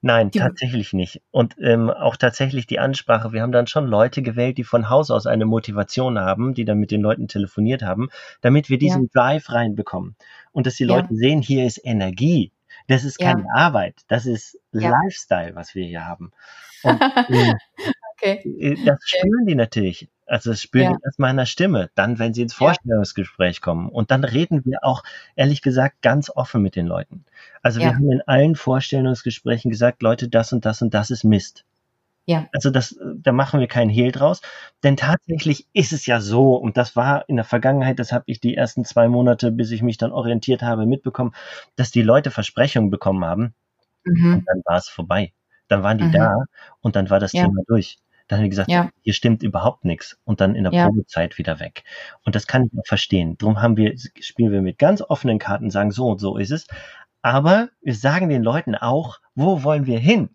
Nein, 0.01 0.29
die 0.29 0.39
tatsächlich 0.39 0.93
nicht. 0.93 1.21
Und 1.31 1.55
ähm, 1.59 1.89
auch 1.89 2.15
tatsächlich 2.15 2.67
die 2.67 2.79
Ansprache. 2.79 3.33
Wir 3.33 3.41
haben 3.41 3.51
dann 3.51 3.67
schon 3.67 3.87
Leute 3.87 4.21
gewählt, 4.21 4.57
die 4.57 4.63
von 4.63 4.89
Haus 4.89 5.09
aus 5.09 5.25
eine 5.25 5.45
Motivation 5.45 6.19
haben, 6.19 6.53
die 6.53 6.65
dann 6.65 6.79
mit 6.79 6.91
den 6.91 7.01
Leuten 7.01 7.27
telefoniert 7.27 7.81
haben, 7.81 8.09
damit 8.41 8.69
wir 8.69 8.77
diesen 8.77 9.03
ja. 9.03 9.09
Drive 9.13 9.51
reinbekommen. 9.51 10.15
Und 10.51 10.67
dass 10.67 10.75
die 10.75 10.85
Leute 10.85 11.09
ja. 11.11 11.15
sehen, 11.15 11.41
hier 11.41 11.65
ist 11.65 11.79
Energie. 11.83 12.51
Das 12.87 13.03
ist 13.03 13.17
keine 13.17 13.43
ja. 13.43 13.47
Arbeit. 13.55 14.01
Das 14.07 14.25
ist 14.25 14.59
Lifestyle, 14.71 15.55
was 15.55 15.73
wir 15.73 15.85
hier 15.85 16.05
haben. 16.05 16.31
Und, 16.83 17.01
äh, 17.29 17.53
okay. 18.13 18.43
Äh, 18.59 18.85
das 18.85 18.99
spüren 19.03 19.45
die 19.47 19.55
natürlich. 19.55 20.07
Also 20.25 20.49
das 20.51 20.61
spüren 20.61 20.93
ja. 20.93 20.97
erstmal 21.03 21.31
in 21.31 21.37
der 21.37 21.45
Stimme, 21.45 21.89
dann, 21.95 22.17
wenn 22.19 22.33
sie 22.33 22.41
ins 22.41 22.53
Vorstellungsgespräch 22.53 23.61
kommen. 23.61 23.89
Und 23.89 24.11
dann 24.11 24.23
reden 24.23 24.65
wir 24.65 24.79
auch, 24.83 25.03
ehrlich 25.35 25.61
gesagt, 25.61 26.01
ganz 26.01 26.29
offen 26.29 26.61
mit 26.61 26.75
den 26.75 26.87
Leuten. 26.87 27.25
Also 27.61 27.79
wir 27.79 27.87
ja. 27.87 27.93
haben 27.93 28.11
in 28.11 28.21
allen 28.25 28.55
Vorstellungsgesprächen 28.55 29.69
gesagt, 29.69 30.01
Leute, 30.01 30.27
das 30.27 30.51
und 30.51 30.65
das 30.65 30.81
und 30.81 30.93
das 30.93 31.11
ist 31.11 31.23
Mist. 31.23 31.65
Ja. 32.25 32.47
Also 32.53 32.71
das, 32.71 32.97
da 33.17 33.31
machen 33.31 33.59
wir 33.59 33.67
keinen 33.67 33.89
Hehl 33.89 34.11
draus. 34.11 34.41
Denn 34.83 34.97
tatsächlich 34.97 35.67
ist 35.73 35.93
es 35.93 36.07
ja 36.07 36.19
so, 36.19 36.55
und 36.55 36.75
das 36.75 36.95
war 36.95 37.29
in 37.29 37.35
der 37.35 37.45
Vergangenheit, 37.45 37.99
das 37.99 38.11
habe 38.11 38.23
ich 38.27 38.39
die 38.39 38.55
ersten 38.55 38.83
zwei 38.83 39.07
Monate, 39.07 39.51
bis 39.51 39.71
ich 39.71 39.83
mich 39.83 39.97
dann 39.97 40.11
orientiert 40.11 40.63
habe, 40.63 40.87
mitbekommen, 40.87 41.33
dass 41.75 41.91
die 41.91 42.01
Leute 42.01 42.31
Versprechungen 42.31 42.89
bekommen 42.89 43.23
haben. 43.23 43.53
Mhm. 44.03 44.35
Und 44.35 44.45
dann 44.47 44.61
war 44.65 44.77
es 44.77 44.89
vorbei. 44.89 45.33
Dann 45.67 45.83
waren 45.83 45.97
die 45.97 46.05
mhm. 46.05 46.11
da 46.11 46.45
und 46.81 46.95
dann 46.95 47.09
war 47.09 47.19
das 47.19 47.33
ja. 47.33 47.43
Thema 47.43 47.61
durch. 47.67 47.97
Dann 48.27 48.39
haben 48.39 48.43
die 48.45 48.49
gesagt, 48.49 48.71
ja. 48.71 48.89
hier 49.01 49.13
stimmt 49.13 49.43
überhaupt 49.43 49.85
nichts 49.85 50.17
und 50.23 50.41
dann 50.41 50.55
in 50.55 50.63
der 50.63 50.73
ja. 50.73 50.87
Probezeit 50.87 51.37
wieder 51.37 51.59
weg. 51.59 51.83
Und 52.23 52.35
das 52.35 52.47
kann 52.47 52.65
ich 52.65 52.71
auch 52.77 52.85
verstehen. 52.87 53.37
Darum 53.37 53.61
haben 53.61 53.77
wir, 53.77 53.95
spielen 54.19 54.51
wir 54.51 54.61
mit 54.61 54.79
ganz 54.79 55.01
offenen 55.01 55.39
Karten, 55.39 55.69
sagen 55.69 55.91
so 55.91 56.07
und 56.07 56.19
so 56.19 56.37
ist 56.37 56.51
es. 56.51 56.67
Aber 57.21 57.69
wir 57.81 57.95
sagen 57.95 58.29
den 58.29 58.43
Leuten 58.43 58.75
auch, 58.75 59.19
wo 59.35 59.63
wollen 59.63 59.85
wir 59.85 59.99
hin? 59.99 60.29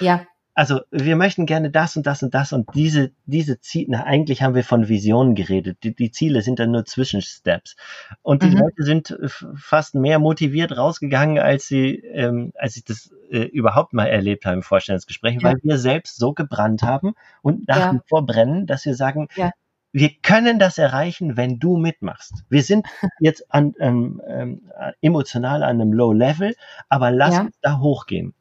Ja 0.00 0.26
also 0.58 0.80
wir 0.90 1.14
möchten 1.14 1.46
gerne 1.46 1.70
das 1.70 1.96
und 1.96 2.04
das 2.04 2.24
und 2.24 2.34
das 2.34 2.52
und 2.52 2.68
diese, 2.74 3.12
diese 3.26 3.60
Ziele, 3.60 4.02
eigentlich 4.02 4.42
haben 4.42 4.56
wir 4.56 4.64
von 4.64 4.88
Visionen 4.88 5.36
geredet. 5.36 5.78
Die, 5.84 5.94
die 5.94 6.10
Ziele 6.10 6.42
sind 6.42 6.58
dann 6.58 6.72
nur 6.72 6.84
Zwischensteps. 6.84 7.76
Und 8.22 8.42
die 8.42 8.48
mhm. 8.48 8.62
Leute 8.62 8.82
sind 8.82 9.16
fast 9.54 9.94
mehr 9.94 10.18
motiviert 10.18 10.76
rausgegangen, 10.76 11.38
als 11.38 11.68
sie, 11.68 11.94
ähm, 11.94 12.52
als 12.58 12.76
ich 12.76 12.84
das 12.84 13.12
äh, 13.30 13.44
überhaupt 13.44 13.92
mal 13.92 14.06
erlebt 14.06 14.46
habe 14.46 14.56
im 14.56 14.64
Vorstellungsgespräch, 14.64 15.36
ja. 15.36 15.42
weil 15.44 15.58
wir 15.62 15.78
selbst 15.78 16.16
so 16.16 16.32
gebrannt 16.32 16.82
haben 16.82 17.14
und 17.40 17.68
nach 17.68 17.78
ja. 17.78 17.94
wie 17.94 18.00
vor 18.08 18.26
brennen, 18.26 18.66
dass 18.66 18.84
wir 18.84 18.96
sagen, 18.96 19.28
ja. 19.36 19.52
wir 19.92 20.10
können 20.22 20.58
das 20.58 20.76
erreichen, 20.76 21.36
wenn 21.36 21.60
du 21.60 21.76
mitmachst. 21.76 22.34
Wir 22.48 22.64
sind 22.64 22.84
jetzt 23.20 23.46
an, 23.54 23.74
ähm, 23.78 24.20
ähm, 24.26 24.62
emotional 25.02 25.62
an 25.62 25.80
einem 25.80 25.92
Low 25.92 26.12
Level, 26.12 26.56
aber 26.88 27.12
lass 27.12 27.38
uns 27.38 27.54
da 27.62 27.78
hochgehen 27.78 28.34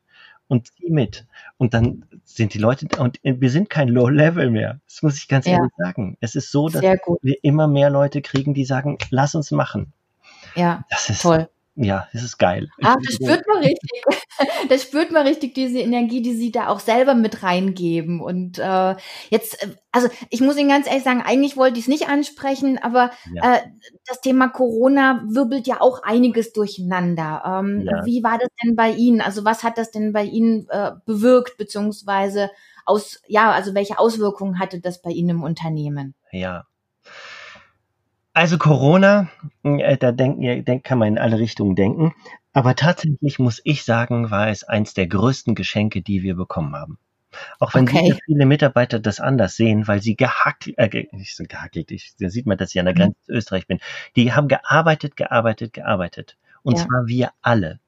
und 0.48 0.68
zieh 0.68 0.90
mit. 0.90 1.26
Und 1.58 1.74
dann 1.74 2.06
sind 2.36 2.54
die 2.54 2.60
Leute, 2.60 2.88
und 3.00 3.20
wir 3.24 3.50
sind 3.50 3.70
kein 3.70 3.88
Low 3.88 4.10
Level 4.10 4.52
mehr. 4.52 4.80
Das 4.88 5.02
muss 5.02 5.18
ich 5.18 5.28
ganz 5.28 5.46
ja. 5.46 5.54
ehrlich 5.54 5.72
sagen. 5.78 6.18
Es 6.20 6.36
ist 6.36 6.52
so, 6.52 6.70
dass 6.70 6.82
wir 6.82 7.44
immer 7.44 7.68
mehr 7.68 7.90
Leute 7.90 8.22
kriegen, 8.22 8.54
die 8.54 8.66
sagen, 8.66 8.98
lass 9.10 9.34
uns 9.36 9.52
machen. 9.52 9.94
Ja, 10.56 10.86
das 10.90 11.10
ist 11.10 11.22
toll 11.22 11.48
ja, 11.80 12.08
das 12.12 12.24
ist 12.24 12.38
geil. 12.40 12.68
Ah, 12.82 12.96
das 13.04 13.14
spürt 13.16 13.48
man 13.48 13.58
richtig. 13.60 14.02
Das 14.70 14.84
spürt 14.84 15.12
man 15.12 15.26
richtig, 15.26 15.56
diese 15.56 15.80
Energie, 15.80 16.22
die 16.22 16.36
sie 16.36 16.52
da 16.52 16.68
auch 16.68 16.80
selber 16.80 17.16
mit 17.16 17.42
reingeben. 17.42 18.22
Und 18.22 18.60
äh, 18.60 18.96
jetzt, 19.30 19.64
äh, 19.64 19.70
also 19.92 20.10
ich 20.30 20.42
muss 20.42 20.58
Ihnen 20.58 20.70
ganz 20.70 20.86
ehrlich 20.86 21.04
sagen, 21.04 21.24
eigentlich 21.26 21.58
wollte 21.58 21.80
ich 21.80 21.86
es 21.86 21.88
nicht 21.88 22.08
ansprechen, 22.08 22.78
aber 22.78 23.10
ja. 23.34 23.56
äh, 23.56 23.62
das 24.06 24.22
Thema 24.22 24.50
Corona 24.50 25.24
wirbelt 25.28 25.66
ja 25.66 25.82
auch 25.82 26.04
einiges 26.04 26.54
durcheinander. 26.54 27.42
Ähm, 27.46 27.82
ja. 27.82 28.06
Wie 28.06 28.24
war 28.24 28.38
das 28.38 28.50
denn 28.64 28.76
bei 28.76 28.92
Ihnen? 28.92 29.22
Also 29.22 29.44
was 29.44 29.64
hat 29.64 29.80
das 29.80 29.90
denn 29.90 30.14
bei 30.14 30.24
Ihnen 30.24 30.68
äh, 30.70 30.92
bewirkt, 31.06 31.58
beziehungsweise 31.58 32.52
aus, 32.86 33.22
ja, 33.28 33.52
also 33.52 33.74
welche 33.74 33.98
Auswirkungen 33.98 34.60
hatte 34.60 34.80
das 34.80 35.02
bei 35.02 35.10
Ihnen 35.10 35.30
im 35.30 35.44
Unternehmen? 35.44 36.14
Ja, 36.32 36.66
also 38.38 38.60
Corona, 38.60 39.30
äh, 39.64 39.98
da 39.98 40.12
denken, 40.12 40.64
denk, 40.64 40.84
kann 40.84 41.00
man 41.00 41.08
in 41.08 41.18
alle 41.18 41.40
Richtungen 41.40 41.76
denken. 41.76 42.14
Aber 42.54 42.76
tatsächlich 42.76 43.40
muss 43.40 43.60
ich 43.64 43.84
sagen, 43.84 44.30
war 44.30 44.50
es 44.50 44.64
eins 44.64 44.94
der 44.94 45.08
größten 45.08 45.56
Geschenke, 45.56 46.04
die 46.04 46.22
wir 46.22 46.36
bekommen 46.36 46.76
haben. 46.76 47.00
Auch 47.60 47.74
wenn 47.74 47.90
okay. 47.90 48.16
viele 48.26 48.46
Mitarbeiter 48.46 49.00
das 49.00 49.20
anders 49.20 49.56
sehen, 49.56 49.88
weil 49.88 50.04
sie 50.04 50.16
gehackt, 50.16 50.68
äh, 50.78 51.08
nicht 51.14 51.36
so 51.36 51.46
gehackelt, 51.48 51.90
ich, 51.90 52.14
da 52.20 52.30
sieht 52.30 52.46
man, 52.46 52.60
dass 52.60 52.76
ich 52.76 52.80
an 52.80 52.86
der 52.86 52.94
mhm. 52.94 53.00
Grenze 53.00 53.22
zu 53.24 53.32
Österreich 53.32 53.66
bin. 53.66 53.80
Die 54.16 54.34
haben 54.34 54.48
gearbeitet, 54.48 55.16
gearbeitet, 55.16 55.74
gearbeitet. 55.74 56.38
Und 56.62 56.78
ja. 56.78 56.86
zwar 56.86 57.08
wir 57.08 57.32
alle. 57.42 57.80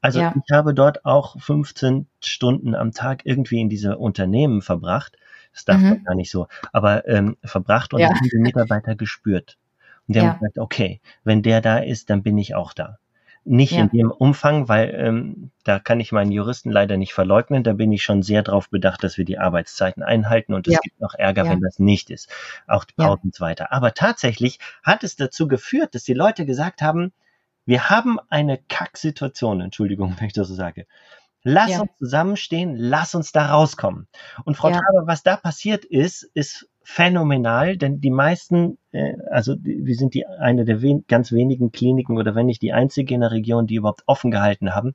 Also 0.00 0.20
ja. 0.20 0.32
ich 0.36 0.52
habe 0.52 0.72
dort 0.72 1.04
auch 1.04 1.40
15 1.40 2.06
Stunden 2.20 2.76
am 2.76 2.92
Tag 2.92 3.22
irgendwie 3.24 3.60
in 3.60 3.68
diese 3.68 3.98
Unternehmen 3.98 4.62
verbracht. 4.62 5.16
Das 5.52 5.64
darf 5.64 5.78
mhm. 5.78 5.88
man 5.88 6.04
gar 6.04 6.14
nicht 6.14 6.30
so, 6.30 6.46
aber 6.72 7.08
ähm, 7.08 7.36
verbracht 7.42 7.92
und 7.92 8.00
ja. 8.00 8.12
die 8.12 8.38
Mitarbeiter 8.38 8.94
gespürt. 8.94 9.58
Und 10.08 10.14
die 10.14 10.20
ja. 10.20 10.26
haben 10.26 10.38
gesagt, 10.38 10.58
okay, 10.58 11.00
wenn 11.24 11.42
der 11.42 11.60
da 11.60 11.78
ist, 11.78 12.10
dann 12.10 12.22
bin 12.22 12.38
ich 12.38 12.54
auch 12.54 12.72
da. 12.72 12.98
Nicht 13.48 13.72
ja. 13.72 13.82
in 13.82 13.90
dem 13.90 14.10
Umfang, 14.10 14.68
weil 14.68 14.92
ähm, 14.98 15.50
da 15.62 15.78
kann 15.78 16.00
ich 16.00 16.10
meinen 16.10 16.32
Juristen 16.32 16.70
leider 16.72 16.96
nicht 16.96 17.14
verleugnen. 17.14 17.62
Da 17.62 17.74
bin 17.74 17.92
ich 17.92 18.02
schon 18.02 18.24
sehr 18.24 18.42
darauf 18.42 18.70
bedacht, 18.70 19.04
dass 19.04 19.18
wir 19.18 19.24
die 19.24 19.38
Arbeitszeiten 19.38 20.02
einhalten 20.02 20.52
und 20.52 20.66
es 20.66 20.74
ja. 20.74 20.80
gibt 20.82 21.00
noch 21.00 21.14
Ärger, 21.14 21.44
ja. 21.44 21.50
wenn 21.52 21.60
das 21.60 21.78
nicht 21.78 22.10
ist. 22.10 22.28
Auch 22.66 22.84
die 22.84 22.94
Pausen 22.94 23.26
und 23.26 23.34
so 23.36 23.44
weiter. 23.44 23.72
Aber 23.72 23.94
tatsächlich 23.94 24.58
hat 24.82 25.04
es 25.04 25.14
dazu 25.14 25.46
geführt, 25.46 25.94
dass 25.94 26.02
die 26.02 26.14
Leute 26.14 26.44
gesagt 26.44 26.82
haben, 26.82 27.12
wir 27.66 27.88
haben 27.88 28.18
eine 28.30 28.58
Kacksituation, 28.68 29.60
Entschuldigung, 29.60 30.16
wenn 30.18 30.26
ich 30.26 30.32
das 30.32 30.48
so 30.48 30.54
sage. 30.54 30.86
Lass 31.44 31.78
uns 31.78 31.96
zusammenstehen, 31.98 32.74
lass 32.76 33.14
uns 33.14 33.30
da 33.30 33.46
rauskommen. 33.52 34.08
Und 34.44 34.56
Frau. 34.56 34.70
Traber, 34.70 35.06
was 35.06 35.22
da 35.22 35.36
passiert 35.36 35.84
ist, 35.84 36.24
ist 36.24 36.68
phänomenal, 36.88 37.76
denn 37.76 38.00
die 38.00 38.12
meisten, 38.12 38.78
äh, 38.92 39.14
also 39.32 39.56
wir 39.60 39.96
sind 39.96 40.14
die 40.14 40.24
eine 40.24 40.64
der 40.64 40.82
wen 40.82 41.04
ganz 41.08 41.32
wenigen 41.32 41.72
Kliniken 41.72 42.16
oder 42.16 42.36
wenn 42.36 42.46
nicht 42.46 42.62
die 42.62 42.72
einzige 42.72 43.12
in 43.12 43.22
der 43.22 43.32
Region, 43.32 43.66
die 43.66 43.74
überhaupt 43.74 44.04
offen 44.06 44.30
gehalten 44.30 44.72
haben, 44.72 44.94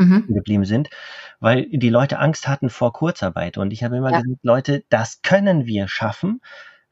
mhm. 0.00 0.26
geblieben 0.26 0.64
sind, 0.64 0.90
weil 1.38 1.68
die 1.68 1.90
Leute 1.90 2.18
Angst 2.18 2.48
hatten 2.48 2.70
vor 2.70 2.92
Kurzarbeit. 2.92 3.56
Und 3.56 3.72
ich 3.72 3.84
habe 3.84 3.96
immer 3.98 4.10
ja. 4.10 4.20
gesagt, 4.20 4.40
Leute, 4.42 4.82
das 4.88 5.22
können 5.22 5.64
wir 5.64 5.86
schaffen. 5.86 6.40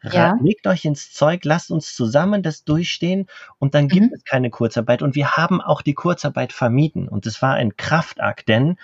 Ja. 0.00 0.38
Legt 0.40 0.68
euch 0.68 0.84
ins 0.84 1.12
Zeug, 1.12 1.44
lasst 1.44 1.72
uns 1.72 1.96
zusammen 1.96 2.44
das 2.44 2.62
durchstehen 2.62 3.26
und 3.58 3.74
dann 3.74 3.88
gibt 3.88 4.06
mhm. 4.06 4.14
es 4.14 4.24
keine 4.24 4.50
Kurzarbeit. 4.50 5.02
Und 5.02 5.16
wir 5.16 5.36
haben 5.36 5.60
auch 5.60 5.82
die 5.82 5.94
Kurzarbeit 5.94 6.52
vermieden. 6.52 7.08
Und 7.08 7.26
es 7.26 7.42
war 7.42 7.54
ein 7.54 7.76
Kraftakt, 7.76 8.48
denn 8.48 8.76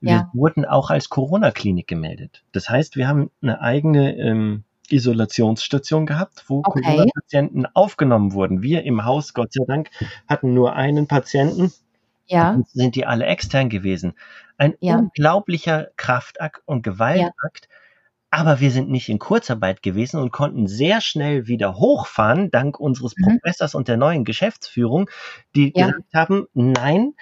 wir 0.00 0.12
ja. 0.12 0.30
wurden 0.32 0.64
auch 0.64 0.88
als 0.88 1.10
Corona-Klinik 1.10 1.86
gemeldet. 1.86 2.44
Das 2.52 2.70
heißt, 2.70 2.96
wir 2.96 3.08
haben 3.08 3.30
eine 3.42 3.60
eigene 3.60 4.16
ähm, 4.16 4.64
Isolationsstation 4.90 6.06
gehabt, 6.06 6.44
wo 6.48 6.60
Okay. 6.64 6.80
Corona-Patienten 6.82 7.66
aufgenommen 7.74 8.32
wurden. 8.32 8.62
Wir 8.62 8.84
im 8.84 9.04
Haus, 9.04 9.34
Gott 9.34 9.52
sei 9.52 9.64
Dank, 9.66 9.90
hatten 10.28 10.54
nur 10.54 10.74
einen 10.74 11.06
Patienten. 11.06 11.72
Ja. 12.26 12.52
Sonst 12.54 12.72
sind 12.74 12.96
die 12.96 13.06
alle 13.06 13.26
extern 13.26 13.68
gewesen. 13.70 14.14
Ein 14.58 14.74
Ja. 14.80 14.96
unglaublicher 14.96 15.88
Kraftakt 15.96 16.62
und 16.66 16.82
Gewaltakt. 16.82 17.68
Aber 18.30 18.58
wir 18.60 18.70
sind 18.72 18.90
nicht 18.90 19.08
in 19.08 19.18
Kurzarbeit 19.20 19.82
gewesen 19.82 20.20
und 20.20 20.32
konnten 20.32 20.66
sehr 20.66 21.00
schnell 21.00 21.46
wieder 21.46 21.76
hochfahren, 21.76 22.50
dank 22.50 22.78
unseres 22.80 23.14
Mhm. 23.16 23.38
Professors 23.40 23.74
und 23.74 23.86
der 23.88 23.96
neuen 23.96 24.24
Geschäftsführung, 24.24 25.08
die 25.54 25.72
Ja. 25.74 25.86
gesagt 25.86 26.12
haben, 26.12 26.46
nein, 26.52 27.14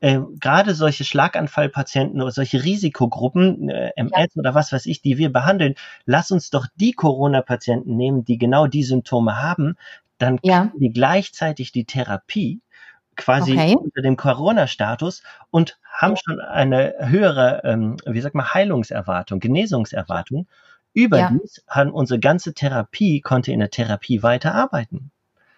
äh, 0.00 0.20
gerade 0.40 0.74
solche 0.74 1.04
Schlaganfallpatienten 1.04 2.20
oder 2.22 2.30
solche 2.30 2.62
Risikogruppen, 2.64 3.68
äh, 3.68 3.92
MS 3.96 4.36
oder 4.36 4.54
was 4.54 4.72
weiß 4.72 4.86
ich, 4.86 5.02
die 5.02 5.18
wir 5.18 5.32
behandeln, 5.32 5.74
lass 6.06 6.30
uns 6.30 6.50
doch 6.50 6.66
die 6.76 6.92
Corona-Patienten 6.92 7.96
nehmen, 7.96 8.24
die 8.24 8.38
genau 8.38 8.66
die 8.66 8.84
Symptome 8.84 9.40
haben, 9.42 9.76
dann 10.18 10.38
Ja. 10.42 10.66
kriegen 10.66 10.78
die 10.80 10.92
gleichzeitig 10.92 11.72
die 11.72 11.84
Therapie 11.84 12.60
quasi 13.16 13.52
Okay. 13.52 13.74
unter 13.76 14.02
dem 14.02 14.16
Corona-Status 14.16 15.22
und 15.50 15.78
haben 15.92 16.14
schon 16.16 16.40
eine 16.40 16.94
höhere, 17.00 17.62
ähm, 17.64 17.96
wie 18.06 18.20
sagt 18.20 18.36
man, 18.36 18.54
Heilungserwartung, 18.54 19.40
Genesungserwartung. 19.40 20.46
Überdies 20.94 21.64
haben 21.68 21.90
unsere 21.92 22.20
ganze 22.20 22.54
Therapie, 22.54 23.20
konnte 23.20 23.52
in 23.52 23.58
der 23.60 23.70
Therapie 23.70 24.22
weiterarbeiten. 24.22 25.10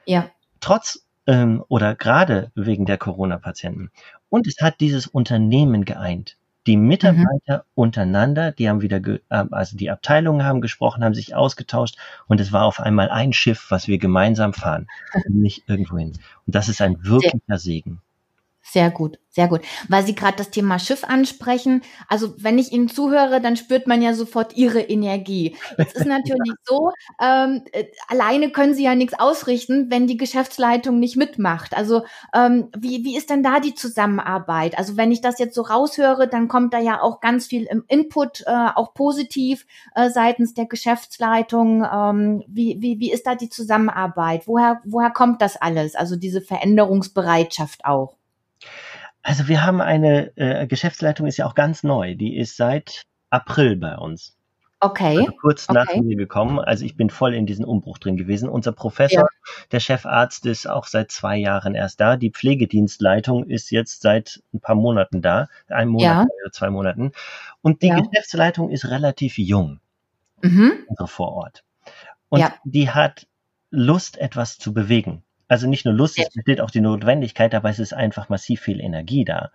Ja. 0.07 0.31
Trotz 0.61 1.07
ähm, 1.31 1.65
oder 1.69 1.95
gerade 1.95 2.51
wegen 2.57 2.87
der 2.87 2.99
Corona-Patienten. 2.99 3.91
Und 4.29 4.49
es 4.49 4.57
hat 4.61 4.81
dieses 4.81 5.07
Unternehmen 5.07 5.85
geeint. 5.85 6.37
Die 6.67 6.77
Mitarbeiter 6.77 7.65
untereinander, 7.75 8.53
die 8.53 8.69
haben 8.69 8.83
wieder, 8.83 9.01
ge 9.01 9.21
äh, 9.31 9.45
also 9.51 9.77
die 9.77 9.91
Abteilungen 9.91 10.45
haben 10.45 10.61
gesprochen, 10.61 11.05
haben 11.05 11.15
sich 11.15 11.35
ausgetauscht 11.35 11.97
und 12.27 12.41
es 12.41 12.53
war 12.53 12.65
auf 12.67 12.81
einmal 12.81 13.09
ein 13.11 13.33
Schiff, 13.33 13.67
was 13.71 13.87
wir 13.87 13.99
gemeinsam 13.99 14.53
fahren, 14.53 14.89
nicht 15.29 15.69
irgendwohin. 15.69 16.19
Und 16.47 16.55
das 16.55 16.69
ist 16.69 16.83
ein 16.83 17.03
wirklicher 17.05 17.59
Segen. 17.59 18.03
Sehr 18.63 18.91
gut, 18.91 19.19
sehr 19.31 19.49
gut. 19.49 19.63
Weil 19.89 20.05
Sie 20.05 20.15
gerade 20.15 20.37
das 20.37 20.51
Thema 20.51 20.79
Schiff 20.79 21.03
ansprechen. 21.03 21.83
Also 22.09 22.35
wenn 22.39 22.59
ich 22.59 22.73
Ihnen 22.73 22.89
zuhöre, 22.89 23.41
dann 23.41 23.57
spürt 23.57 23.87
man 23.87 24.03
ja 24.03 24.13
sofort 24.15 24.55
Ihre 24.55 24.81
Energie. 24.83 25.57
Jetzt 25.79 25.97
ist 25.97 26.07
natürlich 26.07 26.53
so, 26.65 26.93
ähm, 27.21 27.63
äh, 27.73 27.87
alleine 28.07 28.51
können 28.51 28.75
Sie 28.75 28.85
ja 28.85 28.95
nichts 28.95 29.19
ausrichten, 29.19 29.91
wenn 29.91 30.07
die 30.07 30.19
Geschäftsleitung 30.19 31.01
nicht 31.01 31.17
mitmacht. 31.17 31.75
Also 31.77 32.03
ähm, 32.35 32.69
wie, 32.77 33.03
wie 33.03 33.17
ist 33.17 33.31
denn 33.31 33.43
da 33.43 33.61
die 33.61 33.75
Zusammenarbeit? 33.75 34.79
Also 34.79 34.97
wenn 34.97 35.11
ich 35.11 35.23
das 35.23 35.39
jetzt 35.39 35.55
so 35.55 35.63
raushöre, 35.63 36.29
dann 36.29 36.47
kommt 36.47 36.73
da 36.75 36.79
ja 36.79 37.01
auch 37.01 37.21
ganz 37.21 37.47
viel 37.47 37.65
im 37.65 37.83
Input, 37.89 38.43
äh, 38.47 38.69
auch 38.75 38.93
positiv 38.95 39.67
äh, 39.95 40.11
seitens 40.11 40.55
der 40.55 40.67
Geschäftsleitung. 40.67 41.85
Ähm, 41.93 42.45
wie, 42.47 42.77
wie, 42.81 43.01
wie 43.01 43.11
ist 43.11 43.27
da 43.27 43.35
die 43.35 43.49
Zusammenarbeit? 43.49 44.47
Woher, 44.47 44.81
woher 44.85 45.11
kommt 45.11 45.41
das 45.43 45.57
alles? 45.57 45.95
Also 45.97 46.15
diese 46.17 46.43
Veränderungsbereitschaft 46.43 47.85
auch? 47.87 48.20
Also 49.23 49.49
wir 49.49 49.65
haben 49.65 49.81
eine 49.81 50.37
äh, 50.37 50.67
Geschäftsleitung, 50.67 51.27
ist 51.27 51.37
ja 51.37 51.47
auch 51.47 51.55
ganz 51.55 51.83
neu. 51.83 52.15
Die 52.15 52.37
ist 52.37 52.57
seit 52.57 53.03
April 53.31 53.77
bei 53.77 53.97
uns. 53.97 54.37
Okay. 54.83 55.19
Also 55.19 55.33
kurz 55.33 55.69
nach 55.69 55.89
Okay. 55.89 56.01
mir 56.01 56.17
gekommen. 56.17 56.59
Also 56.59 56.87
ich 56.87 56.97
bin 56.97 57.11
voll 57.11 57.35
in 57.35 57.45
diesen 57.45 57.67
Umbruch 57.67 57.99
drin 57.99 58.17
gewesen. 58.17 58.49
Unser 58.49 58.73
Professor, 58.73 59.29
der 59.73 59.81
Chefarzt, 59.81 60.47
ist 60.47 60.67
auch 60.67 60.87
seit 60.87 61.11
zwei 61.13 61.37
Jahren 61.37 61.75
erst 61.75 62.01
da. 62.01 62.17
Die 62.17 62.31
Pflegedienstleitung 62.31 63.45
ist 63.45 63.71
jetzt 63.71 64.01
seit 64.01 64.43
ein 64.55 64.61
paar 64.61 64.75
Monaten 64.77 65.21
da. 65.21 65.49
Ein 65.69 65.89
Monat 65.89 66.07
Ja. 66.07 66.23
oder 66.23 66.53
zwei 66.53 66.71
Monaten. 66.71 67.13
Und 67.61 67.83
die 67.83 67.89
Ja. 67.89 68.01
Geschäftsleitung 68.01 68.71
ist 68.71 68.87
relativ 68.89 69.37
jung, 69.37 69.81
Mhm. 70.41 70.73
unsere 70.89 71.09
vor 71.09 71.33
Ort. 71.35 71.63
Und 72.31 72.41
Ja. 72.41 72.55
die 72.65 72.89
hat 72.89 73.27
Lust, 73.71 74.17
etwas 74.17 74.57
zu 74.59 74.73
bewegen. 74.73 75.23
Also 75.51 75.69
nicht 75.69 75.85
nur 75.85 75.95
Lust, 75.95 76.15
Sehr 76.15 76.27
es 76.29 76.33
besteht 76.33 76.61
auch 76.61 76.71
die 76.71 76.81
Notwendigkeit, 76.81 77.55
aber 77.57 77.69
es 77.71 77.81
ist 77.81 77.93
einfach 77.93 78.29
massiv 78.29 78.61
viel 78.61 78.81
Energie 78.81 79.25
da. 79.25 79.51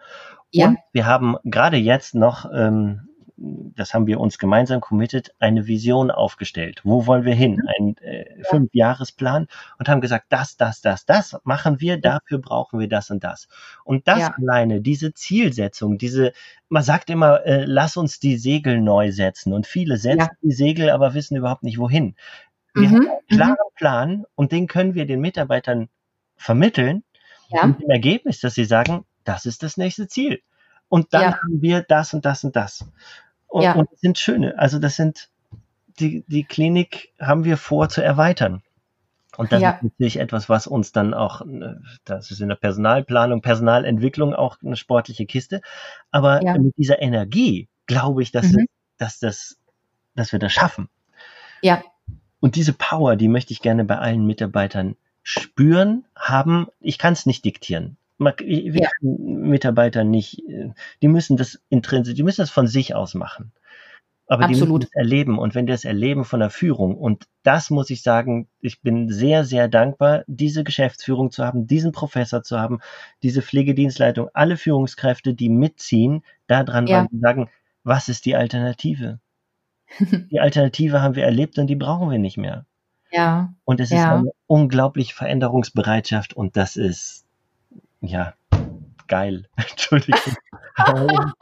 Ja. 0.52 0.68
Und 0.68 0.78
wir 0.92 1.06
haben 1.06 1.38
gerade 1.46 1.78
jetzt 1.78 2.16
noch, 2.16 2.46
ähm, 2.54 3.08
das 3.38 3.94
haben 3.94 4.06
wir 4.06 4.20
uns 4.20 4.38
gemeinsam 4.38 4.82
committed, 4.82 5.34
eine 5.40 5.68
Vision 5.68 6.12
aufgestellt. 6.12 6.82
Wo 6.84 7.06
wollen 7.08 7.24
wir 7.24 7.34
hin? 7.34 7.62
Ein 7.80 7.96
äh, 7.98 8.44
Fünfjahresplan 8.44 9.48
und 9.80 9.88
haben 9.90 10.02
gesagt, 10.02 10.26
das, 10.30 10.58
das, 10.58 10.82
das, 10.82 11.06
das 11.06 11.38
machen 11.46 11.80
wir, 11.80 11.98
dafür 12.00 12.40
brauchen 12.40 12.80
wir 12.80 12.90
das 12.90 13.10
und 13.10 13.24
das. 13.24 13.48
Und 13.86 14.08
das 14.10 14.20
Ja. 14.20 14.36
alleine, 14.38 14.82
diese 14.82 15.14
Zielsetzung, 15.14 15.98
diese, 15.98 16.34
man 16.68 16.84
sagt 16.84 17.10
immer, 17.10 17.46
äh, 17.46 17.64
lass 17.66 17.96
uns 17.96 18.20
die 18.20 18.36
Segel 18.38 18.82
neu 18.82 19.12
setzen. 19.14 19.54
Und 19.54 19.66
viele 19.66 19.96
setzen 19.98 20.20
Ja. 20.20 20.38
die 20.42 20.52
Segel, 20.52 20.90
aber 20.90 21.14
wissen 21.14 21.38
überhaupt 21.38 21.64
nicht 21.64 21.78
wohin. 21.78 22.16
Wir 22.76 22.90
Mhm. 22.90 22.94
haben 22.96 23.08
einen 23.10 23.28
klaren 23.30 23.56
Plan 23.76 24.26
und 24.36 24.52
den 24.52 24.68
können 24.68 24.94
wir 24.94 25.06
den 25.06 25.22
Mitarbeitern 25.22 25.90
vermitteln 26.38 27.04
Ja. 27.50 27.66
mit 27.66 27.80
dem 27.82 27.90
Ergebnis, 27.90 28.42
dass 28.42 28.54
sie 28.56 28.66
sagen, 28.66 29.06
das 29.24 29.46
ist 29.46 29.64
das 29.64 29.78
nächste 29.78 30.08
Ziel. 30.08 30.42
Und 30.90 31.14
dann 31.14 31.22
Ja. 31.22 31.40
haben 31.42 31.62
wir 31.62 31.82
das 31.82 32.14
und 32.14 32.26
das 32.26 32.44
und 32.44 32.56
das. 32.56 32.86
Und, 33.48 33.64
Ja. 33.64 33.74
und 33.74 33.90
das 33.92 34.00
sind 34.02 34.20
schöne, 34.20 34.60
also 34.60 34.78
das 34.80 34.96
sind, 34.98 35.30
die, 36.00 36.26
die 36.28 36.44
Klinik 36.44 37.14
haben 37.20 37.46
wir 37.46 37.58
vor 37.58 37.88
zu 37.90 38.04
erweitern. 38.04 38.62
Und 39.38 39.52
das 39.52 39.62
Ja. 39.62 39.72
ist 39.72 39.84
natürlich 39.84 40.20
etwas, 40.20 40.50
was 40.50 40.68
uns 40.68 40.92
dann 40.92 41.14
auch, 41.14 41.42
das 42.04 42.32
ist 42.32 42.42
in 42.42 42.50
der 42.50 42.56
Personalplanung, 42.56 43.42
Personalentwicklung 43.42 44.34
auch 44.34 44.58
eine 44.64 44.76
sportliche 44.76 45.26
Kiste. 45.26 45.62
Aber 46.12 46.42
Ja. 46.44 46.58
mit 46.58 46.78
dieser 46.78 47.02
Energie 47.02 47.68
glaube 47.86 48.22
ich, 48.22 48.32
dass, 48.32 48.52
Mhm. 48.52 48.60
es, 48.60 48.66
dass, 48.98 49.20
das, 49.20 49.58
dass 50.16 50.32
wir 50.34 50.40
das 50.40 50.52
schaffen. 50.54 50.90
Ja. 51.62 51.82
Und 52.46 52.56
diese 52.56 52.74
Power, 52.74 53.16
die 53.16 53.28
möchte 53.28 53.54
ich 53.54 53.62
gerne 53.64 53.86
bei 53.86 53.98
allen 53.98 54.28
Mitarbeitern 54.28 54.98
spüren, 55.24 56.06
haben. 56.16 56.68
Ich 56.80 57.00
kann 57.00 57.14
es 57.14 57.26
nicht 57.26 57.44
diktieren. 57.44 57.98
Wir 58.20 58.84
Ja. 58.84 58.90
Mitarbeiter 59.02 60.04
nicht, 60.04 60.48
äh, 60.48 60.70
die 61.02 61.08
müssen 61.08 61.38
das 61.38 61.60
intrinsisch, 61.70 62.14
die 62.14 62.22
müssen 62.22 62.42
das 62.42 62.52
von 62.52 62.68
sich 62.68 62.94
aus 62.94 63.16
machen. 63.16 63.52
Aber 64.28 64.46
die 64.46 64.54
Absolut. 64.54 64.82
müssen 64.84 64.92
es 64.94 64.96
erleben. 64.96 65.40
Und 65.40 65.56
wenn 65.56 65.66
die 65.66 65.72
das 65.72 65.86
erleben 65.86 66.24
von 66.24 66.40
der 66.40 66.52
Führung, 66.52 66.96
und 66.96 67.26
das 67.42 67.72
muss 67.72 67.90
ich 67.90 68.04
sagen, 68.04 68.48
ich 68.62 68.84
bin 68.84 69.10
sehr, 69.10 69.44
sehr 69.44 69.68
dankbar, 69.68 70.24
diese 70.28 70.64
Geschäftsführung 70.64 71.32
zu 71.32 71.44
haben, 71.44 71.66
diesen 71.66 71.94
Professor 71.94 72.44
zu 72.44 72.60
haben, 72.60 72.80
diese 73.24 73.42
Pflegedienstleitung, 73.42 74.30
alle 74.36 74.58
Führungskräfte, 74.58 75.34
die 75.34 75.50
mitziehen, 75.50 76.24
daran, 76.46 76.86
Ja. 76.86 77.08
sagen, 77.12 77.50
was 77.84 78.08
ist 78.08 78.28
die 78.28 78.36
Alternative? 78.36 79.20
Die 80.32 80.40
Alternative 80.40 81.02
haben 81.02 81.16
wir 81.16 81.24
erlebt 81.24 81.58
und 81.58 81.68
die 81.68 81.76
brauchen 81.76 82.10
wir 82.10 82.18
nicht 82.20 82.38
mehr. 82.38 82.66
Ja. 83.12 83.54
Und 83.64 83.80
es 83.80 83.92
ist 83.92 83.98
Ja. 84.00 84.16
eine 84.16 84.32
unglaubliche 84.48 85.14
Veränderungsbereitschaft 85.16 86.34
und 86.34 86.58
das 86.58 86.76
ist, 86.76 87.26
ja, 88.02 88.34
geil. 89.08 89.48
Entschuldigung. 89.58 90.36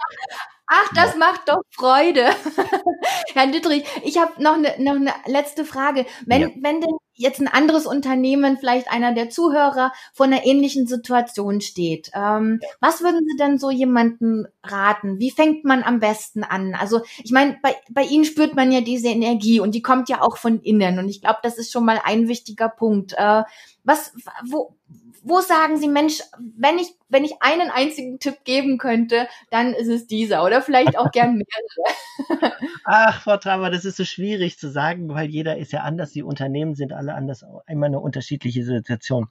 Ach, 0.75 0.89
das 0.95 1.15
macht 1.17 1.47
doch 1.49 1.61
Freude. 1.69 2.25
Herr 3.35 3.45
Dittrich, 3.47 3.83
ich 4.03 4.17
habe 4.17 4.41
noch 4.41 4.55
eine 4.55 4.73
noch 4.79 4.95
eine 4.95 5.13
letzte 5.27 5.65
Frage. 5.65 6.07
Wenn, 6.25 6.41
Ja. 6.41 6.47
wenn 6.61 6.81
denn 6.81 6.95
jetzt 7.13 7.39
ein 7.39 7.47
anderes 7.47 7.85
Unternehmen, 7.85 8.57
vielleicht 8.57 8.91
einer 8.91 9.13
der 9.13 9.29
Zuhörer, 9.29 9.91
vor 10.13 10.25
einer 10.25 10.47
ähnlichen 10.47 10.87
Situation 10.87 11.61
steht, 11.61 12.09
ähm, 12.15 12.59
was 12.79 13.01
würden 13.03 13.19
Sie 13.19 13.37
denn 13.37 13.59
so 13.59 13.69
jemanden 13.69 14.47
raten? 14.63 15.19
Wie 15.19 15.29
fängt 15.29 15.63
man 15.63 15.83
am 15.83 15.99
besten 15.99 16.43
an? 16.43 16.73
Also 16.73 17.01
ich 17.23 17.31
meine, 17.31 17.59
bei, 17.61 17.75
bei 17.91 18.01
Ihnen 18.01 18.25
spürt 18.25 18.55
man 18.55 18.71
ja 18.71 18.81
diese 18.81 19.09
Energie 19.09 19.59
und 19.59 19.75
die 19.75 19.83
kommt 19.83 20.09
ja 20.09 20.21
auch 20.23 20.37
von 20.37 20.59
innen. 20.61 20.97
Und 20.97 21.07
ich 21.07 21.21
glaube, 21.21 21.37
das 21.43 21.59
ist 21.59 21.71
schon 21.71 21.85
mal 21.85 22.01
ein 22.03 22.27
wichtiger 22.27 22.67
Punkt. 22.69 23.13
Äh, 23.15 23.43
was, 23.83 24.13
wo, 24.49 24.75
wo 25.23 25.41
sagen 25.41 25.77
Sie, 25.77 25.87
Mensch, 25.87 26.21
wenn 26.57 26.79
ich, 26.79 26.95
wenn 27.09 27.25
ich 27.25 27.41
einen 27.41 27.69
einzigen 27.69 28.19
Tipp 28.19 28.43
geben 28.43 28.77
könnte, 28.77 29.27
dann 29.49 29.73
ist 29.73 29.87
es 29.87 30.07
dieser 30.07 30.43
oder 30.43 30.61
vielleicht 30.61 30.97
auch 30.97 31.11
gern 31.11 31.35
mehrere. 31.35 32.53
Ach, 32.85 33.21
Frau 33.21 33.37
Traber, 33.37 33.69
das 33.69 33.85
ist 33.85 33.97
so 33.97 34.05
schwierig 34.05 34.57
zu 34.57 34.69
sagen, 34.69 35.09
weil 35.13 35.29
jeder 35.29 35.57
ist 35.57 35.71
ja 35.71 35.81
anders. 35.81 36.11
Die 36.11 36.23
Unternehmen 36.23 36.75
sind 36.75 36.93
alle 36.93 37.13
anders, 37.13 37.45
immer 37.67 37.87
eine 37.87 37.99
unterschiedliche 37.99 38.63
Situation. 38.63 39.29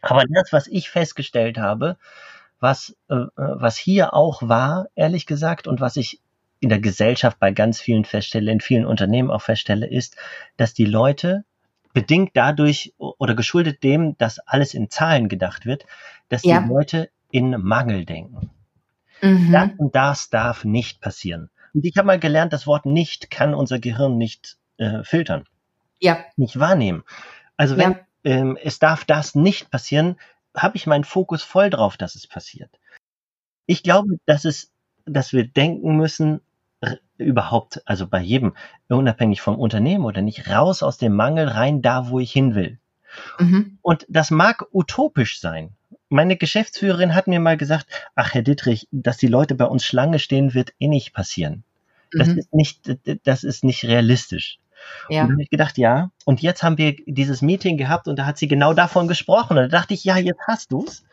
Aber 0.00 0.24
das, 0.28 0.52
was 0.52 0.66
ich 0.66 0.90
festgestellt 0.90 1.58
habe, 1.58 1.96
was, 2.60 2.96
äh, 3.08 3.14
was 3.36 3.76
hier 3.76 4.14
auch 4.14 4.42
war, 4.42 4.88
ehrlich 4.94 5.26
gesagt, 5.26 5.66
und 5.66 5.80
was 5.80 5.96
ich 5.96 6.20
in 6.60 6.68
der 6.68 6.80
Gesellschaft 6.80 7.38
bei 7.38 7.52
ganz 7.52 7.80
vielen 7.80 8.04
feststelle, 8.04 8.50
in 8.50 8.60
vielen 8.60 8.84
Unternehmen 8.84 9.30
auch 9.30 9.42
feststelle, 9.42 9.86
ist, 9.86 10.16
dass 10.56 10.74
die 10.74 10.84
Leute 10.84 11.44
bedingt 12.00 12.30
dadurch 12.34 12.94
oder 12.98 13.34
geschuldet 13.34 13.82
dem, 13.82 14.16
dass 14.18 14.38
alles 14.38 14.72
in 14.74 14.88
Zahlen 14.88 15.28
gedacht 15.28 15.66
wird, 15.66 15.84
dass 16.28 16.44
Ja. 16.44 16.60
die 16.60 16.68
Leute 16.68 17.10
in 17.32 17.50
Mangel 17.60 18.04
denken. 18.04 18.50
Das 19.20 19.30
Mhm. 19.30 19.74
und 19.78 19.94
das 19.96 20.30
darf 20.30 20.64
nicht 20.64 21.00
passieren. 21.00 21.50
Und 21.74 21.84
ich 21.84 21.96
habe 21.96 22.06
mal 22.06 22.20
gelernt, 22.20 22.52
das 22.52 22.68
Wort 22.68 22.86
nicht 22.86 23.30
kann 23.30 23.52
unser 23.52 23.80
Gehirn 23.80 24.16
nicht 24.16 24.58
äh, 24.76 25.02
filtern, 25.02 25.44
Ja, 26.00 26.24
nicht 26.36 26.60
wahrnehmen. 26.60 27.02
Also 27.56 27.76
wenn 27.76 27.92
Ja. 27.92 27.98
ähm, 28.22 28.56
es 28.62 28.78
darf 28.78 29.04
das 29.04 29.34
nicht 29.34 29.70
passieren, 29.72 30.16
habe 30.56 30.76
ich 30.76 30.86
meinen 30.86 31.04
Fokus 31.04 31.42
voll 31.42 31.68
drauf, 31.68 31.96
dass 31.96 32.14
es 32.14 32.28
passiert. 32.28 32.70
Ich 33.66 33.82
glaube, 33.82 34.18
dass 34.24 34.44
es, 34.44 34.72
dass 35.04 35.32
wir 35.32 35.48
denken 35.48 35.96
müssen, 35.96 36.40
überhaupt, 37.16 37.82
also 37.86 38.06
bei 38.06 38.20
jedem, 38.20 38.54
unabhängig 38.88 39.40
vom 39.40 39.58
Unternehmen 39.58 40.04
oder 40.04 40.22
nicht, 40.22 40.48
raus 40.48 40.82
aus 40.82 40.98
dem 40.98 41.14
Mangel 41.14 41.48
rein 41.48 41.82
da, 41.82 42.08
wo 42.08 42.20
ich 42.20 42.32
hin 42.32 42.54
will. 42.54 42.78
Mhm. 43.38 43.78
Und 43.82 44.06
das 44.08 44.30
mag 44.30 44.66
utopisch 44.72 45.40
sein. 45.40 45.70
Meine 46.08 46.36
Geschäftsführerin 46.36 47.14
hat 47.14 47.26
mir 47.26 47.40
mal 47.40 47.56
gesagt, 47.56 47.86
ach 48.14 48.34
Herr 48.34 48.42
Dittrich, 48.42 48.88
dass 48.92 49.16
die 49.16 49.26
Leute 49.26 49.54
bei 49.54 49.64
uns 49.64 49.84
Schlange 49.84 50.18
stehen, 50.18 50.54
wird 50.54 50.72
eh 50.78 50.88
nicht 50.88 51.12
passieren. 51.12 51.64
Das 52.12 52.28
mhm. 52.28 52.38
ist 52.38 52.54
nicht, 52.54 52.98
das 53.24 53.44
ist 53.44 53.64
nicht 53.64 53.84
realistisch. 53.84 54.58
Ja. 55.08 55.24
Und 55.24 55.32
habe 55.32 55.42
ich 55.42 55.50
gedacht, 55.50 55.76
ja. 55.76 56.10
Und 56.24 56.40
jetzt 56.40 56.62
haben 56.62 56.78
wir 56.78 56.94
dieses 57.06 57.42
Meeting 57.42 57.76
gehabt 57.76 58.08
und 58.08 58.16
da 58.18 58.26
hat 58.26 58.38
sie 58.38 58.48
genau 58.48 58.72
davon 58.72 59.08
gesprochen. 59.08 59.58
Und 59.58 59.64
da 59.64 59.68
dachte 59.68 59.94
ich, 59.94 60.04
ja, 60.04 60.16
jetzt 60.16 60.40
hast 60.46 60.72
du's. 60.72 61.04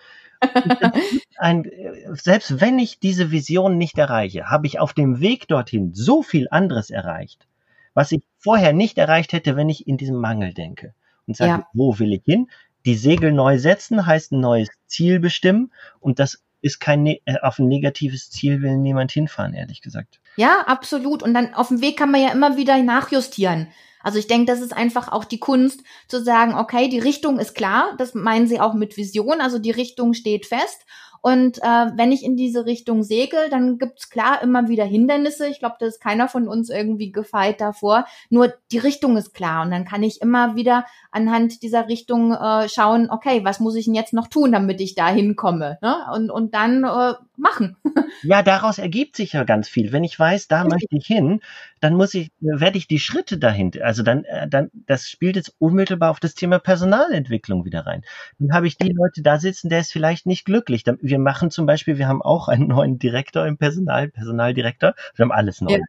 Ein, 1.38 1.70
selbst 2.14 2.62
wenn 2.62 2.80
ich 2.80 3.00
diese 3.00 3.32
Vision 3.32 3.78
nicht 3.78 3.98
erreiche, 3.98 4.50
habe 4.50 4.68
ich 4.68 4.80
auf 4.80 4.94
dem 4.94 5.20
Weg 5.20 5.48
dorthin 5.48 5.94
so 5.94 6.24
viel 6.24 6.48
anderes 6.52 6.90
erreicht, 6.90 7.48
was 7.94 8.12
ich 8.12 8.24
vorher 8.38 8.74
nicht 8.74 8.98
erreicht 8.98 9.34
hätte, 9.34 9.56
wenn 9.56 9.70
ich 9.70 9.88
in 9.88 9.98
diesem 9.98 10.18
Mangel 10.18 10.54
denke. 10.54 10.94
Und 11.28 11.36
sage, 11.36 11.52
ja. 11.52 11.68
wo 11.74 11.98
will 11.98 12.14
ich 12.14 12.24
hin? 12.24 12.50
Die 12.86 12.96
Segel 12.96 13.32
neu 13.32 13.58
setzen 13.58 14.06
heißt 14.06 14.32
ein 14.32 14.40
neues 14.40 14.70
Ziel 14.86 15.20
bestimmen. 15.20 15.72
Und 16.00 16.20
das 16.20 16.44
ist 16.62 16.80
kein, 16.80 17.04
ne, 17.04 17.22
äh, 17.26 17.40
auf 17.42 17.60
ein 17.60 17.68
negatives 17.68 18.30
Ziel 18.30 18.62
will 18.62 18.78
niemand 18.78 19.12
hinfahren, 19.12 19.54
ehrlich 19.54 19.82
gesagt. 19.82 20.20
Ja, 20.36 20.62
absolut. 20.68 21.24
Und 21.24 21.34
dann 21.34 21.54
auf 21.54 21.70
dem 21.70 21.82
Weg 21.82 21.98
kann 21.98 22.12
man 22.12 22.22
ja 22.22 22.32
immer 22.32 22.58
wieder 22.58 22.82
nachjustieren. 22.82 23.68
Also 24.06 24.20
ich 24.20 24.28
denke, 24.28 24.46
das 24.46 24.62
ist 24.62 24.72
einfach 24.72 25.12
auch 25.12 25.26
die 25.26 25.40
Kunst 25.40 25.82
zu 26.08 26.24
sagen, 26.24 26.54
okay, 26.54 26.90
die 26.90 27.00
Richtung 27.00 27.40
ist 27.40 27.56
klar. 27.56 27.96
Das 27.98 28.14
meinen 28.14 28.46
sie 28.48 28.60
auch 28.60 28.76
mit 28.76 28.98
Vision. 28.98 29.42
Also 29.42 29.58
die 29.58 29.72
Richtung 29.72 30.14
steht 30.14 30.46
fest. 30.46 30.86
Und 31.26 31.58
äh, 31.64 31.88
wenn 31.96 32.12
ich 32.12 32.24
in 32.24 32.38
diese 32.38 32.68
Richtung 32.68 33.02
segel, 33.02 33.50
dann 33.50 33.80
gibt's 33.80 34.12
klar 34.12 34.44
immer 34.44 34.68
wieder 34.68 34.86
Hindernisse. 34.86 35.48
Ich 35.48 35.58
glaube, 35.58 35.78
da 35.80 35.88
ist 35.88 36.00
keiner 36.00 36.28
von 36.28 36.48
uns 36.48 36.70
irgendwie 36.70 37.12
gefeit 37.12 37.60
davor. 37.60 38.06
Nur 38.30 38.54
die 38.72 38.78
Richtung 38.78 39.18
ist 39.18 39.34
klar. 39.34 39.64
Und 39.66 39.72
dann 39.72 39.86
kann 39.86 40.04
ich 40.04 40.22
immer 40.22 40.56
wieder 40.56 40.86
anhand 41.10 41.64
dieser 41.64 41.88
Richtung 41.88 42.32
äh, 42.32 42.70
schauen, 42.70 43.10
okay, 43.10 43.44
was 43.44 43.60
muss 43.60 43.76
ich 43.76 43.86
denn 43.86 43.96
jetzt 43.96 44.14
noch 44.14 44.28
tun, 44.28 44.52
damit 44.52 44.80
ich 44.80 44.94
da 44.94 45.08
hinkomme? 45.08 45.80
Ne? 45.82 45.96
Und, 46.14 46.30
und 46.30 46.54
dann 46.54 46.84
äh, 46.84 47.16
machen. 47.38 47.78
Ja, 48.24 48.42
daraus 48.42 48.78
ergibt 48.78 49.16
sich 49.18 49.34
ja 49.34 49.44
ganz 49.44 49.68
viel. 49.68 49.92
Wenn 49.92 50.04
ich 50.04 50.18
weiß, 50.18 50.48
da 50.48 50.64
möchte 50.64 50.96
ich 50.96 51.06
hin, 51.06 51.42
dann 51.82 51.96
muss 51.96 52.14
ich, 52.14 52.32
werde 52.40 52.78
ich 52.78 52.88
die 52.88 53.00
Schritte 53.00 53.38
dahinter, 53.38 53.84
also 53.84 54.04
dann, 54.04 54.24
äh, 54.24 54.48
dann, 54.48 54.72
das 54.74 55.10
spielt 55.10 55.36
jetzt 55.36 55.54
unmittelbar 55.60 56.12
auf 56.12 56.20
das 56.20 56.34
Thema 56.34 56.60
Personalentwicklung 56.60 57.66
wieder 57.66 57.86
rein. 57.86 58.04
Dann 58.40 58.54
habe 58.54 58.68
ich 58.68 58.78
die 58.78 58.94
Leute 58.94 59.22
da 59.22 59.38
sitzen, 59.38 59.70
der 59.70 59.82
ist 59.82 59.92
vielleicht 59.92 60.26
nicht 60.26 60.46
glücklich. 60.46 60.84
Wir 61.02 61.15
machen 61.20 61.52
zum 61.52 61.66
Beispiel, 61.66 61.98
wir 61.98 62.08
haben 62.08 62.22
auch 62.22 62.48
einen 62.48 62.68
neuen 62.68 63.00
Direktor 63.00 63.46
im 63.46 63.58
Personal, 63.58 64.10
Personaldirektor. 64.10 64.94
Wir 65.16 65.24
haben 65.24 65.32
alles 65.32 65.62
neu. 65.62 65.74
Ja. 65.74 65.80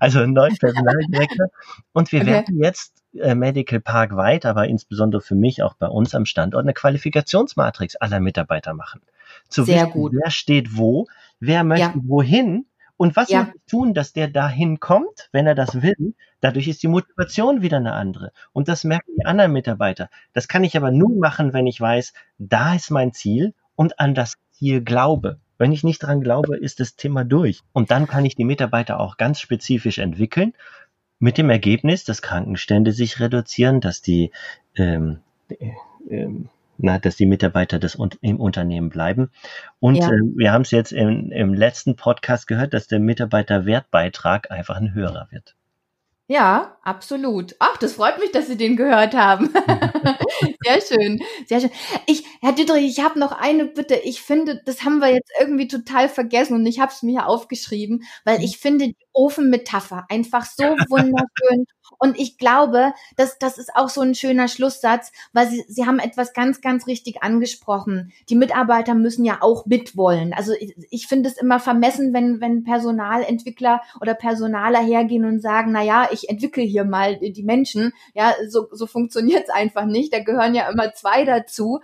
Also 0.00 0.20
einen 0.20 0.32
neuen 0.32 0.56
Personaldirektor. 0.56 1.48
Und 1.92 2.12
wir 2.12 2.22
okay. 2.22 2.30
werden 2.30 2.62
jetzt 2.62 3.02
äh, 3.14 3.34
Medical 3.34 3.80
Park 3.80 4.16
weit, 4.16 4.46
aber 4.46 4.68
insbesondere 4.68 5.20
für 5.20 5.34
mich 5.34 5.62
auch 5.62 5.74
bei 5.74 5.86
uns 5.86 6.14
am 6.14 6.24
Standort 6.24 6.62
eine 6.62 6.74
Qualifikationsmatrix 6.74 7.96
aller 7.96 8.20
Mitarbeiter 8.20 8.74
machen. 8.74 9.00
Zu 9.48 9.64
Sehr 9.64 9.86
wissen, 9.86 9.92
gut. 9.92 10.12
wer 10.14 10.30
steht 10.30 10.76
wo, 10.76 11.06
wer 11.40 11.64
möchte 11.64 11.98
ja. 11.98 12.02
wohin 12.04 12.66
und 12.98 13.14
was 13.14 13.30
ja. 13.30 13.44
muss 13.44 13.54
ich 13.54 13.70
tun, 13.70 13.94
dass 13.94 14.12
der 14.12 14.28
dahin 14.28 14.80
kommt, 14.80 15.28
wenn 15.32 15.46
er 15.46 15.54
das 15.54 15.82
will? 15.82 16.14
Dadurch 16.40 16.68
ist 16.68 16.82
die 16.82 16.88
Motivation 16.88 17.62
wieder 17.62 17.78
eine 17.78 17.92
andere. 17.92 18.32
Und 18.52 18.68
das 18.68 18.84
merken 18.84 19.12
die 19.16 19.24
anderen 19.24 19.52
Mitarbeiter. 19.52 20.10
Das 20.32 20.48
kann 20.48 20.64
ich 20.64 20.76
aber 20.76 20.90
nur 20.90 21.16
machen, 21.16 21.52
wenn 21.52 21.66
ich 21.66 21.80
weiß, 21.80 22.12
da 22.38 22.74
ist 22.74 22.90
mein 22.90 23.12
Ziel 23.12 23.54
und 23.78 24.00
an 24.00 24.12
das 24.12 24.34
Ziel 24.50 24.82
glaube. 24.82 25.38
Wenn 25.56 25.70
ich 25.70 25.84
nicht 25.84 26.00
dran 26.00 26.20
glaube, 26.20 26.56
ist 26.56 26.80
das 26.80 26.96
Thema 26.96 27.24
durch. 27.24 27.62
Und 27.72 27.92
dann 27.92 28.08
kann 28.08 28.24
ich 28.24 28.34
die 28.34 28.44
Mitarbeiter 28.44 28.98
auch 28.98 29.16
ganz 29.16 29.40
spezifisch 29.40 29.98
entwickeln 29.98 30.52
mit 31.20 31.38
dem 31.38 31.48
Ergebnis, 31.48 32.04
dass 32.04 32.20
Krankenstände 32.20 32.90
sich 32.90 33.20
reduzieren, 33.20 33.80
dass 33.80 34.02
die, 34.02 34.32
ähm, 34.74 35.20
äh, 35.48 35.70
ähm, 36.10 36.48
na, 36.76 36.98
dass 36.98 37.16
die 37.16 37.26
Mitarbeiter 37.26 37.78
des, 37.78 37.96
im 38.20 38.40
Unternehmen 38.40 38.88
bleiben. 38.88 39.30
Und 39.78 39.96
ja. 39.96 40.08
äh, 40.08 40.20
wir 40.34 40.52
haben 40.52 40.62
es 40.62 40.72
jetzt 40.72 40.92
im, 40.92 41.30
im 41.30 41.54
letzten 41.54 41.94
Podcast 41.94 42.48
gehört, 42.48 42.74
dass 42.74 42.88
der 42.88 42.98
Mitarbeiterwertbeitrag 42.98 44.50
einfach 44.50 44.76
ein 44.76 44.92
höherer 44.92 45.28
wird. 45.30 45.54
Ja, 46.30 46.76
absolut. 46.82 47.56
Ach, 47.58 47.78
das 47.78 47.94
freut 47.94 48.18
mich, 48.18 48.30
dass 48.32 48.48
Sie 48.48 48.58
den 48.58 48.76
gehört 48.76 49.14
haben. 49.14 49.48
sehr 50.62 50.80
schön, 50.82 51.18
sehr 51.46 51.60
schön. 51.60 51.70
Ich, 52.06 52.22
Herr 52.42 52.52
Dietrich, 52.52 52.84
ich 52.84 53.02
habe 53.02 53.18
noch 53.18 53.32
eine 53.32 53.64
Bitte. 53.64 53.94
Ich 53.94 54.20
finde, 54.20 54.60
das 54.66 54.84
haben 54.84 54.98
wir 54.98 55.08
jetzt 55.10 55.30
irgendwie 55.40 55.68
total 55.68 56.06
vergessen 56.10 56.52
und 56.54 56.66
ich 56.66 56.80
habe 56.80 56.92
es 56.92 57.02
mir 57.02 57.26
aufgeschrieben, 57.26 58.02
weil 58.26 58.44
ich 58.44 58.58
finde 58.58 58.88
die 58.88 59.06
Ofenmetapher 59.14 60.04
einfach 60.10 60.44
so 60.44 60.64
wunderschön 60.64 61.64
und 61.98 62.18
ich 62.18 62.38
glaube, 62.38 62.92
dass 63.16 63.38
das 63.38 63.58
ist 63.58 63.74
auch 63.74 63.88
so 63.88 64.00
ein 64.00 64.14
schöner 64.14 64.48
Schlusssatz, 64.48 65.12
weil 65.32 65.48
Sie, 65.48 65.64
Sie 65.68 65.86
haben 65.86 65.98
etwas 65.98 66.32
ganz, 66.32 66.60
ganz 66.60 66.86
richtig 66.86 67.22
angesprochen. 67.22 68.12
Die 68.28 68.36
Mitarbeiter 68.36 68.94
müssen 68.94 69.24
ja 69.24 69.38
auch 69.40 69.66
mitwollen. 69.66 70.32
Also 70.32 70.52
ich, 70.58 70.76
ich 70.90 71.06
finde 71.08 71.28
es 71.28 71.36
immer 71.36 71.58
vermessen, 71.58 72.14
wenn, 72.14 72.40
wenn 72.40 72.64
Personalentwickler 72.64 73.82
oder 74.00 74.14
Personaler 74.14 74.80
hergehen 74.80 75.24
und 75.24 75.40
sagen, 75.40 75.72
na 75.72 75.82
ja, 75.82 76.08
ich 76.12 76.28
entwickle 76.28 76.62
hier 76.62 76.84
mal 76.84 77.16
die 77.16 77.42
Menschen. 77.42 77.92
Ja, 78.14 78.34
so, 78.48 78.68
so 78.70 78.86
funktioniert 78.86 79.44
es 79.44 79.50
einfach 79.50 79.84
nicht. 79.84 80.12
Da 80.12 80.20
gehören 80.20 80.54
ja 80.54 80.70
immer 80.70 80.94
zwei 80.94 81.24
dazu 81.24 81.80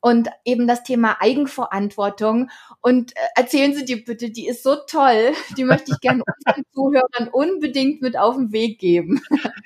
und 0.00 0.28
eben 0.44 0.66
das 0.66 0.82
Thema 0.82 1.16
Eigenverantwortung. 1.20 2.50
Und 2.80 3.16
äh, 3.16 3.20
erzählen 3.36 3.74
Sie 3.74 3.84
die 3.84 3.96
bitte, 3.96 4.30
die 4.30 4.46
ist 4.46 4.62
so 4.62 4.76
toll. 4.88 5.32
Die 5.56 5.64
möchte 5.64 5.92
ich 5.92 6.00
gerne 6.00 6.22
unseren 6.24 6.64
Zuhörern 6.74 7.28
unbedingt 7.32 8.02
mit 8.02 8.16
auf 8.16 8.36
den 8.36 8.52
Weg 8.52 8.78
geben. 8.78 9.20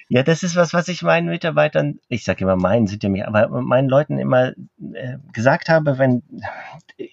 Ja, 0.09 0.23
das 0.23 0.43
ist 0.43 0.57
was, 0.57 0.73
was 0.75 0.89
ich 0.89 1.03
meinen 1.03 1.29
Mitarbeitern, 1.29 1.99
ich 2.09 2.25
sage 2.25 2.45
immer 2.45 2.57
meinen, 2.57 2.87
sind 2.87 3.03
ja 3.03 3.09
mich, 3.09 3.27
aber 3.27 3.49
meinen 3.49 3.89
Leuten 3.89 4.19
immer 4.19 4.53
äh, 4.95 5.19
gesagt 5.33 5.69
habe, 5.69 5.99
wenn 5.99 6.23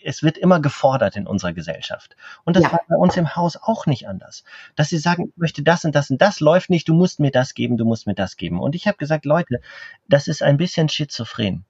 es 0.03 0.23
wird 0.23 0.37
immer 0.37 0.61
gefordert 0.61 1.15
in 1.15 1.27
unserer 1.27 1.53
Gesellschaft. 1.53 2.15
Und 2.43 2.55
das 2.55 2.63
ja. 2.63 2.71
war 2.71 2.81
bei 2.87 2.95
uns 2.95 3.17
im 3.17 3.35
Haus 3.35 3.57
auch 3.57 3.85
nicht 3.85 4.07
anders. 4.07 4.43
Dass 4.75 4.89
sie 4.89 4.97
sagen, 4.97 5.29
ich 5.29 5.37
möchte 5.37 5.63
das 5.63 5.85
und 5.85 5.95
das 5.95 6.09
und 6.09 6.21
das 6.21 6.39
läuft 6.39 6.69
nicht, 6.69 6.87
du 6.87 6.93
musst 6.93 7.19
mir 7.19 7.31
das 7.31 7.53
geben, 7.53 7.77
du 7.77 7.85
musst 7.85 8.07
mir 8.07 8.15
das 8.15 8.37
geben. 8.37 8.59
Und 8.59 8.75
ich 8.75 8.87
habe 8.87 8.97
gesagt, 8.97 9.25
Leute, 9.25 9.61
das 10.07 10.27
ist 10.27 10.43
ein 10.43 10.57
bisschen 10.57 10.89
schizophren. 10.89 11.65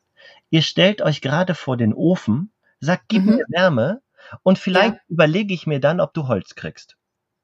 Ihr 0.50 0.62
stellt 0.62 1.02
euch 1.02 1.22
gerade 1.22 1.56
vor 1.56 1.78
den 1.78 1.94
Ofen, 1.94 2.52
sagt, 2.80 3.04
gib 3.08 3.24
mhm. 3.24 3.36
mir 3.36 3.46
Wärme 3.50 4.02
und 4.44 4.58
vielleicht 4.58 4.96
ja. 4.96 5.02
überlege 5.08 5.54
ich 5.54 5.68
mir 5.68 5.80
dann, 5.80 6.00
ob 6.00 6.14
du 6.14 6.28
Holz 6.28 6.56
kriegst. 6.56 6.96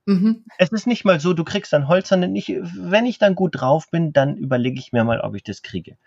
Mhm. 0.05 0.45
Es 0.57 0.71
ist 0.71 0.87
nicht 0.87 1.03
mal 1.03 1.19
so, 1.19 1.33
du 1.33 1.43
kriegst 1.43 1.73
dann 1.73 1.87
Holz, 1.87 2.09
sondern 2.09 2.35
ich, 2.35 2.49
wenn 2.49 3.05
ich 3.05 3.17
dann 3.17 3.35
gut 3.35 3.59
drauf 3.59 3.89
bin, 3.89 4.13
dann 4.13 4.37
überlege 4.37 4.79
ich 4.79 4.91
mir 4.91 5.03
mal, 5.03 5.19
ob 5.21 5.35
ich 5.35 5.43
das 5.43 5.61
kriege. 5.61 5.97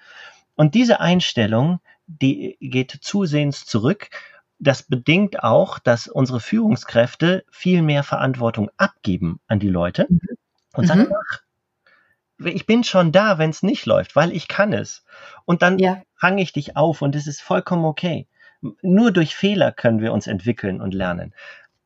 Und 0.54 0.74
diese 0.74 1.00
Einstellung, 1.00 1.80
die 2.06 2.56
geht 2.60 2.98
zusehends 3.00 3.66
zurück. 3.66 4.08
Das 4.58 4.82
bedingt 4.82 5.42
auch, 5.42 5.78
dass 5.78 6.08
unsere 6.08 6.40
Führungskräfte 6.40 7.44
viel 7.50 7.82
mehr 7.82 8.02
Verantwortung 8.02 8.70
abgeben 8.76 9.40
an 9.46 9.60
die 9.60 9.68
Leute 9.68 10.06
mhm. 10.08 10.20
und 10.74 10.86
sagen, 10.86 11.02
mhm. 11.02 11.14
ach, 11.14 11.42
ich 12.44 12.66
bin 12.66 12.84
schon 12.84 13.10
da, 13.10 13.38
wenn 13.38 13.50
es 13.50 13.62
nicht 13.62 13.84
läuft, 13.86 14.14
weil 14.14 14.32
ich 14.32 14.46
kann 14.46 14.72
es. 14.72 15.04
Und 15.44 15.62
dann 15.62 15.78
ja. 15.78 16.02
Fange 16.18 16.42
ich 16.42 16.52
dich 16.52 16.76
auf 16.76 17.02
und 17.02 17.14
es 17.14 17.26
ist 17.26 17.40
vollkommen 17.40 17.84
okay. 17.84 18.26
Nur 18.82 19.12
durch 19.12 19.36
Fehler 19.36 19.72
können 19.72 20.00
wir 20.00 20.12
uns 20.12 20.26
entwickeln 20.26 20.80
und 20.80 20.92
lernen. 20.92 21.32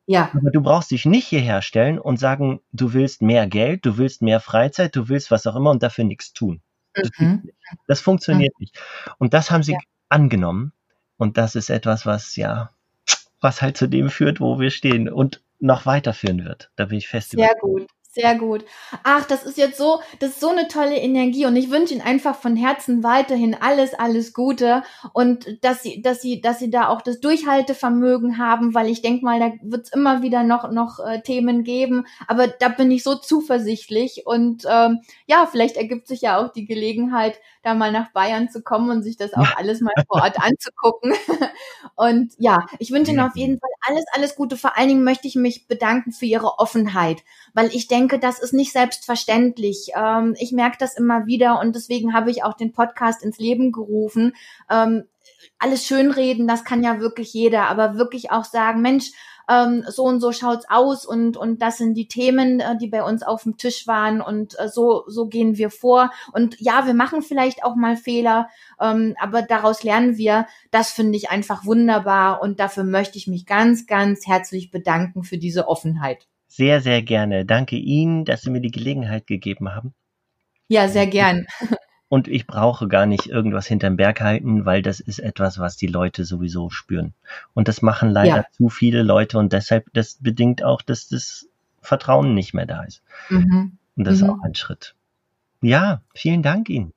Ja. 0.05 0.31
Aber 0.33 0.51
du 0.51 0.61
brauchst 0.61 0.91
dich 0.91 1.05
nicht 1.05 1.27
hierher 1.27 1.61
stellen 1.61 1.99
und 1.99 2.17
sagen, 2.19 2.59
du 2.71 2.93
willst 2.93 3.21
mehr 3.21 3.47
Geld, 3.47 3.85
du 3.85 3.97
willst 3.97 4.21
mehr 4.21 4.39
Freizeit, 4.39 4.95
du 4.95 5.07
willst 5.07 5.31
was 5.31 5.47
auch 5.47 5.55
immer 5.55 5.69
und 5.69 5.83
dafür 5.83 6.03
nichts 6.03 6.33
tun. 6.33 6.61
Das, 6.93 7.09
mhm. 7.17 7.49
das 7.87 8.01
funktioniert 8.01 8.53
mhm. 8.57 8.63
nicht. 8.63 8.79
Und 9.17 9.33
das 9.33 9.49
haben 9.49 9.63
sie 9.63 9.73
ja. 9.73 9.79
angenommen. 10.09 10.73
Und 11.17 11.37
das 11.37 11.55
ist 11.55 11.69
etwas, 11.69 12.05
was 12.05 12.35
ja, 12.35 12.71
was 13.39 13.61
halt 13.61 13.77
zu 13.77 13.87
dem 13.87 14.09
führt, 14.09 14.39
wo 14.41 14.59
wir 14.59 14.71
stehen 14.71 15.09
und 15.09 15.41
noch 15.59 15.85
weiterführen 15.85 16.43
wird. 16.43 16.69
Da 16.75 16.85
bin 16.85 16.97
ich 16.97 17.07
fest 17.07 17.31
Sehr 17.31 17.51
überzeugt. 17.51 17.61
gut. 17.61 17.87
Sehr 18.15 18.37
gut. 18.37 18.63
Ach, 19.03 19.25
das 19.25 19.43
ist 19.43 19.57
jetzt 19.57 19.75
so, 19.75 19.99
das 20.19 20.31
ist 20.31 20.39
so 20.39 20.49
eine 20.49 20.67
tolle 20.67 20.97
Energie 20.97 21.47
und 21.47 21.55
ich 21.55 21.71
wünsche 21.71 21.95
Ihnen 21.95 22.03
einfach 22.03 22.35
von 22.35 22.55
Herzen 22.55 23.01
weiterhin 23.03 23.55
alles, 23.59 23.95
alles 23.95 24.33
Gute 24.33 24.83
und 25.13 25.57
dass 25.63 25.81
Sie, 25.81 25.99
dass 26.03 26.21
Sie, 26.21 26.39
dass 26.39 26.59
Sie 26.59 26.69
da 26.69 26.89
auch 26.89 27.01
das 27.01 27.19
Durchhaltevermögen 27.21 28.37
haben, 28.37 28.75
weil 28.75 28.87
ich 28.91 29.01
denke 29.01 29.25
mal, 29.25 29.39
da 29.39 29.51
wird 29.63 29.87
es 29.87 29.93
immer 29.93 30.21
wieder 30.21 30.43
noch 30.43 30.69
noch 30.71 30.99
äh, 30.99 31.21
Themen 31.23 31.63
geben, 31.63 32.05
aber 32.27 32.45
da 32.47 32.69
bin 32.69 32.91
ich 32.91 33.01
so 33.01 33.15
zuversichtlich 33.15 34.21
und 34.27 34.63
ähm, 34.69 34.99
ja, 35.25 35.47
vielleicht 35.51 35.75
ergibt 35.77 36.07
sich 36.07 36.21
ja 36.21 36.37
auch 36.37 36.53
die 36.53 36.65
Gelegenheit, 36.65 37.39
da 37.63 37.73
mal 37.73 37.91
nach 37.91 38.11
Bayern 38.11 38.47
zu 38.47 38.61
kommen 38.61 38.91
und 38.91 39.01
sich 39.01 39.17
das 39.17 39.33
auch 39.33 39.47
alles 39.57 39.81
mal 39.81 39.93
vor 40.07 40.21
Ort 40.21 40.37
anzugucken. 40.39 41.13
Und 41.95 42.33
ja, 42.37 42.65
ich 42.79 42.91
wünsche 42.91 43.11
Ihnen 43.11 43.19
auf 43.19 43.35
jeden 43.35 43.59
Fall 43.59 43.69
alles, 43.87 44.05
alles 44.13 44.35
Gute. 44.35 44.57
Vor 44.57 44.77
allen 44.77 44.89
Dingen 44.89 45.03
möchte 45.03 45.27
ich 45.27 45.35
mich 45.35 45.67
bedanken 45.67 46.11
für 46.11 46.25
Ihre 46.25 46.59
Offenheit, 46.59 47.23
weil 47.53 47.67
ich 47.67 47.87
denke, 47.87 48.19
das 48.19 48.39
ist 48.39 48.53
nicht 48.53 48.71
selbstverständlich. 48.71 49.91
Ähm, 49.95 50.35
ich 50.39 50.51
merke 50.51 50.77
das 50.79 50.97
immer 50.97 51.25
wieder 51.25 51.59
und 51.59 51.75
deswegen 51.75 52.13
habe 52.13 52.31
ich 52.31 52.43
auch 52.43 52.53
den 52.53 52.71
Podcast 52.71 53.23
ins 53.23 53.37
Leben 53.37 53.71
gerufen. 53.71 54.35
Ähm, 54.69 55.03
alles 55.59 55.85
schönreden, 55.85 56.47
das 56.47 56.63
kann 56.63 56.83
ja 56.83 56.99
wirklich 56.99 57.33
jeder, 57.33 57.67
aber 57.67 57.97
wirklich 57.97 58.31
auch 58.31 58.45
sagen, 58.45 58.81
Mensch, 58.81 59.11
ähm, 59.49 59.83
so 59.87 60.03
und 60.03 60.19
so 60.19 60.31
schaut's 60.31 60.65
aus 60.69 61.05
und 61.05 61.37
und 61.37 61.61
das 61.61 61.77
sind 61.77 61.95
die 61.95 62.07
Themen, 62.07 62.59
äh, 62.59 62.77
die 62.77 62.87
bei 62.87 63.03
uns 63.03 63.23
auf 63.23 63.43
dem 63.43 63.57
Tisch 63.57 63.87
waren 63.87 64.21
und 64.21 64.57
äh, 64.59 64.69
so 64.69 65.03
so 65.07 65.27
gehen 65.27 65.57
wir 65.57 65.69
vor 65.69 66.11
und 66.31 66.59
ja, 66.59 66.85
wir 66.85 66.93
machen 66.93 67.21
vielleicht 67.21 67.63
auch 67.63 67.75
mal 67.75 67.97
Fehler, 67.97 68.49
ähm, 68.79 69.15
aber 69.19 69.41
daraus 69.41 69.83
lernen 69.83 70.17
wir. 70.17 70.47
Das 70.71 70.91
finde 70.91 71.17
ich 71.17 71.29
einfach 71.29 71.65
wunderbar 71.65 72.41
und 72.41 72.59
dafür 72.59 72.83
möchte 72.83 73.17
ich 73.17 73.27
mich 73.27 73.45
ganz 73.45 73.85
ganz 73.85 74.27
herzlich 74.27 74.71
bedanken 74.71 75.23
für 75.23 75.37
diese 75.37 75.67
Offenheit. 75.67 76.27
Sehr 76.47 76.81
sehr 76.81 77.01
gerne. 77.01 77.45
Danke 77.45 77.75
Ihnen, 77.75 78.25
dass 78.25 78.41
Sie 78.41 78.49
mir 78.49 78.61
die 78.61 78.71
Gelegenheit 78.71 79.27
gegeben 79.27 79.73
haben. 79.73 79.93
Ja, 80.67 80.87
sehr 80.87 81.07
gern. 81.07 81.45
Und 82.13 82.27
ich 82.27 82.45
brauche 82.45 82.87
gar 82.87 83.07
nicht 83.07 83.25
irgendwas 83.25 83.65
hinterm 83.65 83.97
Berg 83.97 84.21
halten, 84.21 84.67
weil 84.67 84.83
das 84.83 84.99
ist 84.99 85.17
etwas, 85.17 85.57
was 85.57 85.77
die 85.77 85.87
Leute 85.87 86.25
sowieso 86.25 86.69
spüren. 86.69 87.15
Und 87.55 87.67
das 87.67 87.81
machen 87.81 88.11
leider 88.11 88.35
ja. 88.35 88.45
zu 88.51 88.69
viele 88.69 89.01
Leute 89.01 89.39
und 89.39 89.51
deshalb, 89.51 89.91
das 89.93 90.19
bedingt 90.21 90.61
auch, 90.61 90.83
dass 90.83 91.07
das 91.07 91.49
Vertrauen 91.81 92.35
nicht 92.35 92.53
mehr 92.53 92.67
da 92.67 92.83
ist. 92.83 93.01
Mhm. 93.29 93.79
Und 93.95 94.03
das 94.03 94.19
mhm. 94.19 94.25
ist 94.25 94.29
auch 94.29 94.43
ein 94.43 94.53
Schritt. 94.53 94.93
Ja, 95.61 96.03
vielen 96.13 96.43
Dank 96.43 96.69
Ihnen. 96.69 96.93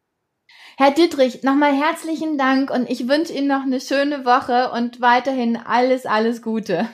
Herr 0.77 0.91
Dittrich, 0.91 1.43
nochmal 1.43 1.73
herzlichen 1.73 2.37
Dank 2.37 2.71
und 2.71 2.91
ich 2.91 3.09
wünsche 3.09 3.33
Ihnen 3.33 3.49
noch 3.49 3.63
eine 3.63 3.81
schöne 3.81 4.27
Woche 4.27 4.71
und 4.71 5.01
weiterhin 5.01 5.57
alles, 5.57 6.05
alles 6.05 6.43
Gute. 6.43 6.91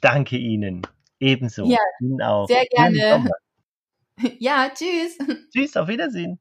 Danke 0.00 0.36
Ihnen. 0.36 0.82
Ebenso. 1.18 1.64
Ja, 1.64 1.80
Ihnen 2.00 2.22
auch. 2.22 2.46
Sehr 2.46 2.66
gerne. 2.66 3.28
Ja, 4.38 4.70
tschüss. 4.72 5.18
Tschüss, 5.52 5.76
auf 5.76 5.88
Wiedersehen. 5.88 6.38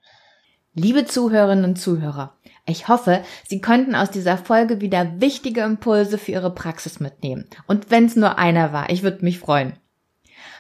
Liebe 0.76 1.06
Zuhörerinnen 1.06 1.66
und 1.66 1.76
Zuhörer, 1.76 2.34
ich 2.66 2.88
hoffe, 2.88 3.22
Sie 3.48 3.62
konnten 3.62 3.94
aus 3.94 4.10
dieser 4.10 4.40
Folge 4.40 4.82
wieder 4.82 5.22
wichtige 5.22 5.62
Impulse 5.62 6.18
für 6.18 6.32
Ihre 6.32 6.50
Praxis 6.50 7.00
mitnehmen. 7.00 7.46
Und 7.68 7.92
wenn 7.92 8.06
es 8.06 8.16
nur 8.16 8.40
einer 8.40 8.74
war, 8.74 8.90
ich 8.90 9.04
würde 9.04 9.24
mich 9.24 9.38
freuen. 9.38 9.74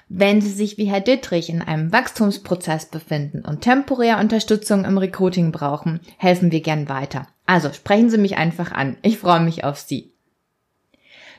Wenn 0.09 0.39
Sie 0.39 0.51
sich 0.51 0.77
wie 0.77 0.85
Herr 0.85 0.99
Dittrich 0.99 1.49
in 1.49 1.63
einem 1.63 1.91
Wachstumsprozess 1.91 2.91
befinden 2.91 3.43
und 3.43 3.61
temporär 3.61 4.19
Unterstützung 4.19 4.85
im 4.85 4.99
Recruiting 4.99 5.51
brauchen, 5.51 5.99
helfen 6.17 6.51
wir 6.51 6.61
gern 6.61 6.89
weiter. 6.89 7.27
Also 7.47 7.73
sprechen 7.73 8.11
Sie 8.11 8.19
mich 8.19 8.37
einfach 8.37 8.71
an. 8.71 8.97
Ich 9.01 9.17
freue 9.17 9.39
mich 9.39 9.63
auf 9.63 9.79
Sie. 9.79 10.13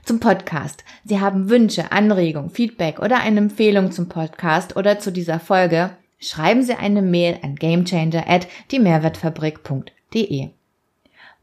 Zum 0.05 0.19
Podcast. 0.19 0.83
Sie 1.05 1.21
haben 1.21 1.49
Wünsche, 1.49 1.93
Anregungen, 1.93 2.51
Feedback 2.51 2.99
oder 2.99 3.21
eine 3.21 3.39
Empfehlung 3.39 3.93
zum 3.93 4.09
Podcast 4.09 4.77
oder 4.77 4.99
zu 4.99 5.13
dieser 5.13 5.39
Folge, 5.39 5.91
schreiben 6.25 6.63
Sie 6.63 6.75
eine 6.75 7.03
Mail 7.03 7.39
an 7.43 7.57
gamechanger 7.57 8.29
at 8.29 8.47
diemehrwertfabrik.de. 8.71 10.51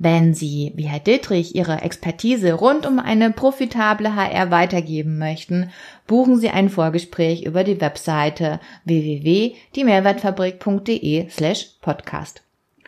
Wenn 0.04 0.34
Sie, 0.34 0.72
wie 0.76 0.88
Herr 0.88 1.00
Dittrich, 1.00 1.54
Ihre 1.54 1.82
Expertise 1.82 2.54
rund 2.54 2.88
um 2.88 2.98
eine 2.98 3.30
profitable 3.30 4.16
HR 4.16 4.50
weitergeben 4.50 5.20
möchten, 5.20 5.70
buchen 6.08 6.40
Sie 6.40 6.50
ein 6.50 6.70
Vorgespräch 6.70 7.44
über 7.44 7.64
die 7.64 7.80
Webseite 7.80 8.60
www.diemehrwertfabrik.de 8.86 11.30
slash 11.30 11.76
podcast. 11.82 12.42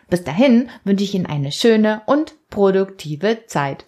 Bis 0.10 0.24
dahin 0.24 0.72
wünsche 0.86 1.04
ich 1.04 1.14
Ihnen 1.14 1.28
eine 1.28 1.52
schöne 1.52 2.02
und 2.08 2.34
produktive 2.50 3.46
Zeit. 3.46 3.86